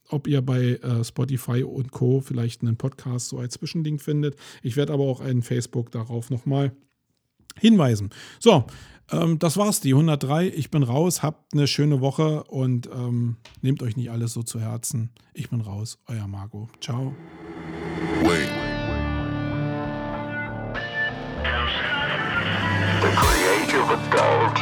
[0.09, 2.21] ob ihr bei äh, Spotify und Co.
[2.21, 4.35] vielleicht einen Podcast so als Zwischending findet.
[4.63, 6.71] Ich werde aber auch einen Facebook darauf nochmal
[7.59, 8.09] hinweisen.
[8.39, 8.65] So,
[9.11, 10.47] ähm, das war's, die 103.
[10.47, 14.59] Ich bin raus, habt eine schöne Woche und ähm, nehmt euch nicht alles so zu
[14.59, 15.11] Herzen.
[15.33, 16.67] Ich bin raus, euer Marco.
[16.81, 17.15] Ciao.
[18.23, 18.49] Wait.
[23.01, 24.57] The creative adult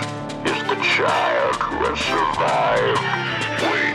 [0.46, 3.02] is the child who has survived.
[3.64, 3.95] Wait.